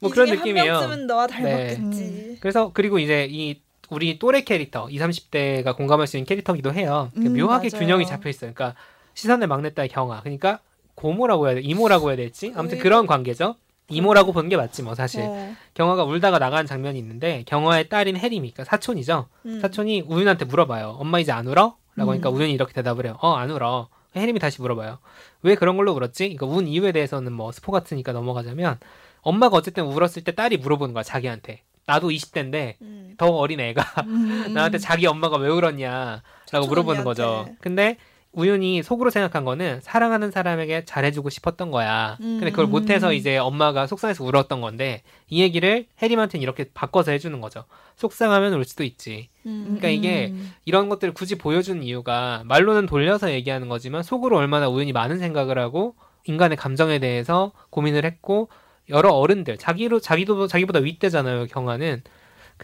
뭐이 0.00 0.12
그런 0.12 0.30
느낌이에요. 0.30 0.72
한 0.74 0.80
명쯤은 0.80 1.06
너와 1.06 1.26
닮았겠지. 1.26 1.80
음. 1.80 2.36
그래서 2.40 2.70
그리고 2.72 2.98
이제 2.98 3.26
이 3.30 3.60
우리 3.90 4.18
또래 4.18 4.42
캐릭터 4.42 4.88
20, 4.90 5.00
30대가 5.00 5.76
공감할 5.76 6.06
수 6.06 6.16
있는 6.16 6.26
캐릭터기도 6.26 6.72
해요. 6.72 7.10
그 7.14 7.20
음, 7.20 7.36
묘하게 7.36 7.68
맞아요. 7.70 7.80
균형이 7.80 8.06
잡혀 8.06 8.28
있어요. 8.28 8.52
그러니까 8.54 8.78
시선의 9.14 9.46
막내딸 9.48 9.88
경아. 9.88 10.20
그러니까 10.22 10.60
고모라고 10.94 11.46
해야 11.46 11.54
돼, 11.56 11.60
이모라고 11.60 12.08
해야 12.08 12.16
될지 12.16 12.52
아무튼 12.56 12.76
어이구. 12.76 12.82
그런 12.82 13.06
관계죠. 13.06 13.56
이모라고 13.88 14.32
보는 14.32 14.48
게 14.48 14.56
맞지 14.56 14.82
뭐 14.82 14.94
사실. 14.94 15.22
어. 15.22 15.54
경아가 15.74 16.04
울다가 16.04 16.38
나가는 16.38 16.64
장면이 16.66 16.98
있는데 16.98 17.42
경아의 17.46 17.88
딸인 17.88 18.16
혜림이 18.16 18.50
그러니까 18.52 18.64
사촌이죠. 18.64 19.28
음. 19.46 19.60
사촌이 19.60 20.02
우윤한테 20.06 20.46
물어봐요. 20.46 20.96
엄마 20.98 21.18
이제 21.20 21.32
안 21.32 21.46
울어? 21.46 21.76
라고 21.96 22.10
하니까 22.12 22.30
음. 22.30 22.36
우윤이 22.36 22.52
이렇게 22.52 22.72
대답을 22.72 23.04
해요. 23.06 23.16
어, 23.20 23.34
안 23.34 23.50
울어. 23.50 23.88
혜림이 24.16 24.38
다시 24.38 24.60
물어봐요. 24.60 24.98
왜 25.42 25.54
그런 25.54 25.76
걸로 25.76 25.92
울었지? 25.92 26.34
그러니까 26.34 26.46
운 26.46 26.66
이유에 26.66 26.92
대해서는 26.92 27.32
뭐 27.32 27.52
스포 27.52 27.72
같으니까 27.72 28.12
넘어가자면 28.12 28.78
엄마가 29.22 29.56
어쨌든 29.56 29.84
울었을 29.84 30.22
때 30.24 30.32
딸이 30.32 30.58
물어보는 30.58 30.94
거야, 30.94 31.02
자기한테. 31.02 31.62
나도 31.86 32.08
20대인데 32.08 32.76
음. 32.80 33.14
더 33.18 33.26
어린 33.26 33.60
애가 33.60 33.82
음. 34.06 34.52
나한테 34.54 34.78
자기 34.78 35.06
엄마가 35.06 35.36
왜 35.36 35.48
울었냐라고 35.48 36.66
물어보는 36.68 37.04
거죠. 37.04 37.48
근데 37.60 37.98
우윤이 38.34 38.82
속으로 38.82 39.10
생각한 39.10 39.44
거는 39.44 39.80
사랑하는 39.82 40.30
사람에게 40.30 40.84
잘해주고 40.84 41.30
싶었던 41.30 41.70
거야. 41.70 42.16
근데 42.18 42.50
그걸 42.50 42.66
음. 42.66 42.70
못해서 42.70 43.12
이제 43.12 43.38
엄마가 43.38 43.86
속상해서 43.86 44.24
울었던 44.24 44.60
건데 44.60 45.02
이 45.28 45.40
얘기를 45.40 45.86
해림한테는 46.02 46.42
이렇게 46.42 46.66
바꿔서 46.74 47.12
해주는 47.12 47.40
거죠. 47.40 47.64
속상하면 47.96 48.54
울 48.54 48.64
수도 48.64 48.84
있지. 48.84 49.28
음. 49.46 49.62
그러니까 49.64 49.88
이게 49.88 50.28
음. 50.32 50.52
이런 50.64 50.88
것들을 50.88 51.14
굳이 51.14 51.36
보여주는 51.36 51.82
이유가 51.82 52.42
말로는 52.46 52.86
돌려서 52.86 53.32
얘기하는 53.32 53.68
거지만 53.68 54.02
속으로 54.02 54.36
얼마나 54.36 54.68
우연히 54.68 54.92
많은 54.92 55.18
생각을 55.18 55.58
하고 55.58 55.94
인간의 56.24 56.56
감정에 56.56 56.98
대해서 56.98 57.52
고민을 57.70 58.04
했고 58.04 58.48
여러 58.90 59.10
어른들 59.10 59.56
자기로 59.56 60.00
자기도 60.00 60.46
자기보다 60.46 60.80
윗대잖아요 60.80 61.46
경아는 61.46 62.02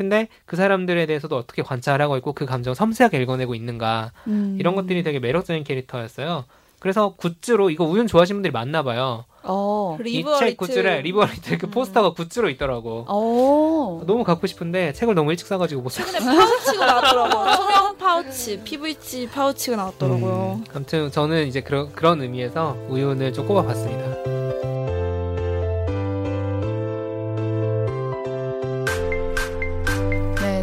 근데 0.01 0.29
그 0.47 0.57
사람들에 0.57 1.05
대해서도 1.05 1.37
어떻게 1.37 1.61
관찰하고 1.61 2.17
있고 2.17 2.33
그 2.33 2.47
감정을 2.47 2.75
섬세하게 2.75 3.21
읽어내고 3.21 3.55
있는가 3.55 4.13
음. 4.29 4.57
이런 4.59 4.75
것들이 4.75 5.03
되게 5.03 5.19
매력적인 5.19 5.63
캐릭터였어요. 5.63 6.47
그래서 6.79 7.13
굿즈로 7.19 7.69
이거 7.69 7.85
우윤 7.85 8.07
좋아하시는 8.07 8.39
분들이 8.39 8.51
많나 8.51 8.83
봐요. 8.83 9.27
어. 9.43 9.99
이 10.01 10.05
Live 10.05 10.16
a 10.16 10.19
Little. 10.19 10.39
책 10.39 10.57
굿즈를 10.57 11.03
Live 11.03 11.23
a 11.23 11.28
Little 11.28 11.59
그 11.59 11.67
음. 11.67 11.71
포스터가 11.71 12.15
굿즈로 12.15 12.49
있더라고. 12.49 13.05
어. 13.09 14.03
너무 14.07 14.25
갖고 14.25 14.47
싶은데 14.47 14.95
책을 14.95 15.15
너무 15.15 15.33
일찍 15.33 15.47
사가지고 15.47 15.83
못 15.83 15.91
사. 15.91 16.03
최근에 16.03 16.25
파우치가 16.35 16.87
나왔더라고요. 16.87 17.57
투명 17.57 17.97
파우치, 17.99 18.63
PVC 18.65 19.29
파우치가 19.29 19.77
나왔더라고요. 19.77 20.61
음, 20.61 20.65
아무튼 20.75 21.11
저는 21.11 21.47
이제 21.47 21.61
그런 21.61 21.93
그런 21.93 22.23
의미에서 22.23 22.75
우윤을 22.89 23.35
좀 23.35 23.47
꼽아봤습니다. 23.47 24.40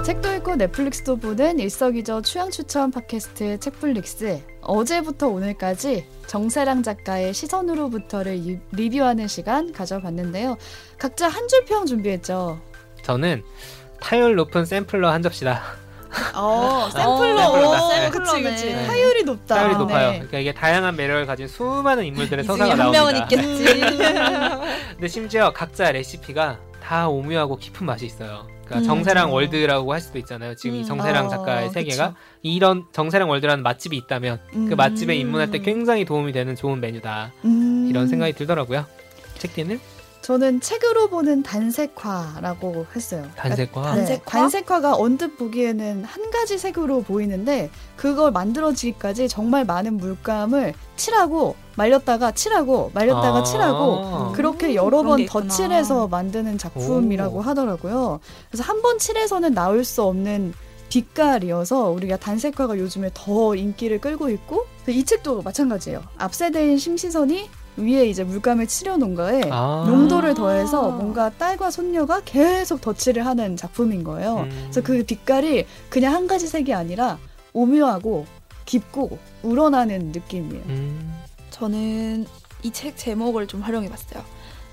책도 0.07 0.33
읽고 0.35 0.55
넷플릭스도 0.55 1.17
보는 1.17 1.59
일석이조 1.59 2.21
취향 2.21 2.49
추천 2.49 2.91
팟캐스트 2.91 3.59
책플릭스. 3.59 4.41
어제부터 4.61 5.27
오늘까지 5.27 6.05
정세랑 6.27 6.81
작가의 6.81 7.33
시선으로부터를 7.33 8.35
이- 8.37 8.57
리뷰하는 8.71 9.27
시간 9.27 9.73
가져봤는데요. 9.73 10.55
각자 10.97 11.27
한 11.27 11.45
줄 11.49 11.65
평 11.65 11.85
준비했죠. 11.85 12.57
저는 13.01 13.43
타율 13.99 14.35
높은 14.35 14.63
샘플러 14.63 15.11
한 15.11 15.21
접시다. 15.21 15.61
어, 16.35 16.87
샘플러. 16.93 17.55
네, 17.57 17.99
샘플러네. 17.99 18.09
그치, 18.09 18.43
그치. 18.43 18.87
타율이 18.87 19.23
높다. 19.25 19.55
타율이 19.55 19.73
네. 19.73 19.77
높아요. 19.79 20.11
그러니까 20.13 20.39
이게 20.39 20.53
다양한 20.53 20.95
매력을 20.95 21.25
가진 21.25 21.49
수많은 21.49 22.05
인물들의 22.05 22.45
서사가 22.45 22.71
한 22.71 22.77
나옵니다. 22.77 23.03
명은 23.03 23.17
있겠지. 23.23 23.81
근데 24.95 25.07
심지어 25.09 25.51
각자 25.51 25.91
레시피가 25.91 26.59
다 26.87 27.09
오묘하고 27.09 27.57
깊은 27.57 27.85
맛이 27.85 28.05
있어요. 28.05 28.47
그러니까 28.63 28.77
음, 28.77 28.83
정세랑. 28.83 29.33
월드라고 29.33 29.91
할 29.91 29.99
수도 29.99 30.19
있잖아요. 30.19 30.55
지금 30.55 30.77
이 30.77 30.79
음. 30.79 30.85
정세랑 30.85 31.25
어, 31.25 31.29
작가의 31.29 31.69
세계가 31.69 32.09
그쵸. 32.11 32.19
이런 32.43 32.85
정세랑 32.93 33.29
월드라는 33.29 33.61
맛집이 33.61 33.97
있다면 33.97 34.39
그 34.51 34.57
음. 34.57 34.69
맛집에 34.69 35.13
입문할 35.17 35.51
때 35.51 35.59
굉장히 35.59 36.05
도움이 36.05 36.31
되는 36.31 36.55
좋은 36.55 36.79
메뉴다. 36.79 37.33
음. 37.43 37.87
이런 37.89 38.07
생각이 38.07 38.31
들더라고요. 38.31 38.85
책디는 39.37 39.81
저는 40.27 40.59
책으로 40.59 41.07
보는 41.07 41.41
단색화라고 41.41 42.85
했어요. 42.93 43.25
단색과 43.37 43.81
네, 43.93 43.99
단색화? 44.01 44.23
단색화가 44.25 44.95
언뜻 44.97 45.37
보기에는 45.37 46.03
한 46.03 46.31
가지 46.31 46.57
색으로 46.57 47.03
보이는데 47.03 47.69
그걸 47.95 48.31
만들어지기까지 48.31 49.29
정말 49.29 49.63
많은 49.63 49.95
물감을 49.95 50.73
칠하고 50.97 51.55
말렸다가 51.77 52.33
칠하고 52.33 52.91
말렸다가 52.93 53.37
아. 53.37 53.43
칠하고 53.43 54.33
그렇게 54.33 54.67
음, 54.67 54.75
여러 54.75 55.01
번게더 55.01 55.39
있구나. 55.39 55.47
칠해서 55.47 56.09
만드는 56.09 56.57
작품이라고 56.57 57.37
오. 57.37 57.41
하더라고요. 57.41 58.19
그래서 58.51 58.63
한 58.65 58.81
번 58.81 58.99
칠해서는 58.99 59.53
나올 59.53 59.85
수 59.85 60.03
없는 60.03 60.53
빛깔이어서 60.89 61.89
우리가 61.91 62.17
단색화가 62.17 62.77
요즘에 62.77 63.11
더 63.13 63.55
인기를 63.55 64.01
끌고 64.01 64.29
있고 64.31 64.65
이 64.89 65.05
책도 65.05 65.41
마찬가지예요. 65.43 66.03
앞세대인 66.17 66.77
심시선이 66.77 67.49
위에 67.77 68.07
이제 68.09 68.23
물감을 68.23 68.67
칠해놓은 68.67 69.15
거에 69.15 69.41
아. 69.51 69.85
농도를 69.87 70.33
더해서 70.33 70.89
뭔가 70.91 71.29
딸과 71.29 71.69
손녀가 71.71 72.21
계속 72.25 72.81
덧칠을 72.81 73.25
하는 73.25 73.55
작품인 73.55 74.03
거예요. 74.03 74.39
음. 74.49 74.49
그래서 74.63 74.81
그 74.81 75.03
빛깔이 75.03 75.65
그냥 75.89 76.13
한 76.13 76.27
가지 76.27 76.47
색이 76.47 76.73
아니라 76.73 77.17
오묘하고 77.53 78.25
깊고 78.65 79.17
우러나는 79.43 80.11
느낌이에요. 80.11 80.63
음. 80.67 81.13
저는 81.51 82.25
이 82.63 82.71
책 82.71 82.97
제목을 82.97 83.47
좀 83.47 83.61
활용해봤어요. 83.61 84.23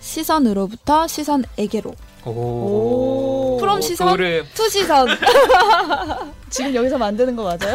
시선으로부터 0.00 1.06
시선에게로. 1.06 1.94
오. 2.26 2.30
오. 2.30 3.56
From 3.60 3.80
시선? 3.80 4.08
도를 4.08 4.44
to 4.54 4.68
시선. 4.68 5.06
지금 6.50 6.74
여기서 6.74 6.98
만드는 6.98 7.34
거 7.34 7.42
맞아요? 7.42 7.74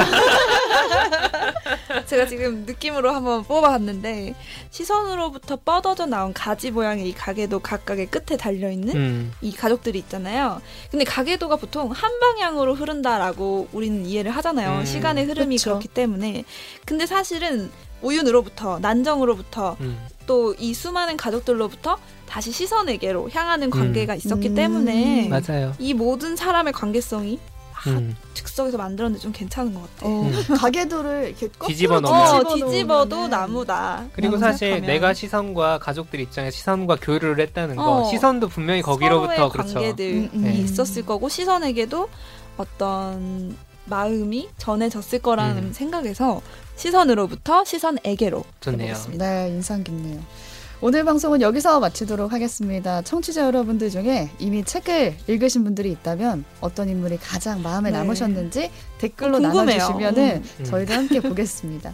제가 2.05 2.25
지금 2.25 2.65
느낌으로 2.65 3.11
한번 3.11 3.43
뽑아봤는데 3.43 4.35
시선으로부터 4.71 5.57
뻗어져 5.57 6.05
나온 6.05 6.33
가지 6.33 6.71
모양의 6.71 7.09
이 7.09 7.13
가게도 7.13 7.59
각각의 7.59 8.07
끝에 8.07 8.37
달려 8.37 8.71
있는 8.71 8.95
음. 8.95 9.33
이 9.41 9.51
가족들이 9.51 9.99
있잖아요. 9.99 10.61
근데 10.89 11.03
가계도가 11.05 11.57
보통 11.57 11.91
한 11.91 12.19
방향으로 12.19 12.75
흐른다라고 12.75 13.67
우리는 13.73 14.05
이해를 14.05 14.31
하잖아요. 14.31 14.79
음. 14.79 14.85
시간의 14.85 15.25
흐름이 15.25 15.57
그쵸. 15.57 15.71
그렇기 15.71 15.87
때문에. 15.89 16.45
근데 16.85 17.05
사실은 17.05 17.69
우윤으로부터 18.01 18.79
난정으로부터 18.79 19.77
음. 19.81 19.97
또이 20.25 20.73
수많은 20.73 21.17
가족들로부터 21.17 21.97
다시 22.27 22.51
시선에게로 22.51 23.29
향하는 23.31 23.69
관계가 23.69 24.13
있었기 24.15 24.49
음. 24.49 24.55
때문에 24.55 25.27
맞아요. 25.29 25.73
이 25.79 25.93
모든 25.93 26.35
사람의 26.35 26.73
관계성이 26.73 27.39
음. 27.87 28.15
즉석에서 28.33 28.77
만들었는데 28.77 29.21
좀 29.21 29.31
괜찮은 29.31 29.73
것 29.73 29.81
같아. 29.81 30.05
어, 30.05 30.29
가게도를 30.57 31.29
이렇게 31.29 31.47
뒤집어 31.65 31.99
놓으면. 31.99 32.21
어, 32.21 32.53
뒤집어 32.53 32.69
뒤집어도 32.69 33.27
나무다. 33.27 34.05
그리고 34.13 34.37
사실 34.37 34.59
생각하면. 34.59 34.87
내가 34.87 35.13
시선과 35.13 35.79
가족들 35.79 36.19
입장에 36.19 36.51
시선과 36.51 36.97
교류를 37.01 37.39
했다는 37.39 37.77
거 37.77 38.01
어. 38.01 38.09
시선도 38.09 38.49
분명히 38.49 38.81
거기로부터 38.81 39.33
서로의 39.33 39.49
그렇죠. 39.51 39.73
관계들이 39.75 40.17
음, 40.17 40.29
음. 40.33 40.41
네. 40.43 40.53
있었을 40.55 41.05
거고 41.05 41.29
시선에게도 41.29 42.09
어떤 42.57 43.55
마음이 43.85 44.49
전해졌을 44.57 45.19
거라는 45.19 45.63
음. 45.63 45.73
생각에서 45.73 46.41
시선으로부터 46.79 47.65
시선에게로 47.65 48.43
좋네요. 48.61 48.89
해보겠습니다. 48.89 49.25
네, 49.25 49.49
인상 49.49 49.83
깊네요. 49.83 50.19
오늘 50.81 51.03
방송은 51.03 51.41
여기서 51.41 51.81
마치도록 51.81 52.31
하겠습니다. 52.31 53.01
청취자 53.01 53.45
여러분들 53.45 53.89
중에 53.89 54.29
이미 54.39 54.63
책을 54.63 55.17
읽으신 55.27 55.65
분들이 55.65 55.91
있다면 55.91 56.45
어떤 56.61 56.87
인물이 56.87 57.17
가장 57.17 57.61
마음에 57.61 57.91
네. 57.91 57.97
남으셨는지 57.97 58.71
댓글로 58.97 59.39
궁금해요. 59.39 59.77
나눠주시면 59.77 60.17
은 60.17 60.43
음. 60.59 60.63
저희도 60.63 60.93
함께 60.93 61.19
보겠습니다. 61.19 61.93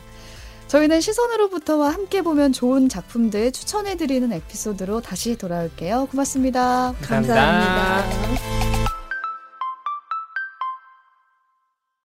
저희는 0.67 1.01
시선으로부터와 1.01 1.91
함께 1.91 2.21
보면 2.21 2.53
좋은 2.53 2.87
작품들 2.87 3.51
추천해드리는 3.51 4.31
에피소드로 4.31 5.01
다시 5.01 5.35
돌아올게요. 5.35 6.07
고맙습니다. 6.11 6.93
감사합니다. 7.01 7.35
감사합니다. 7.35 8.74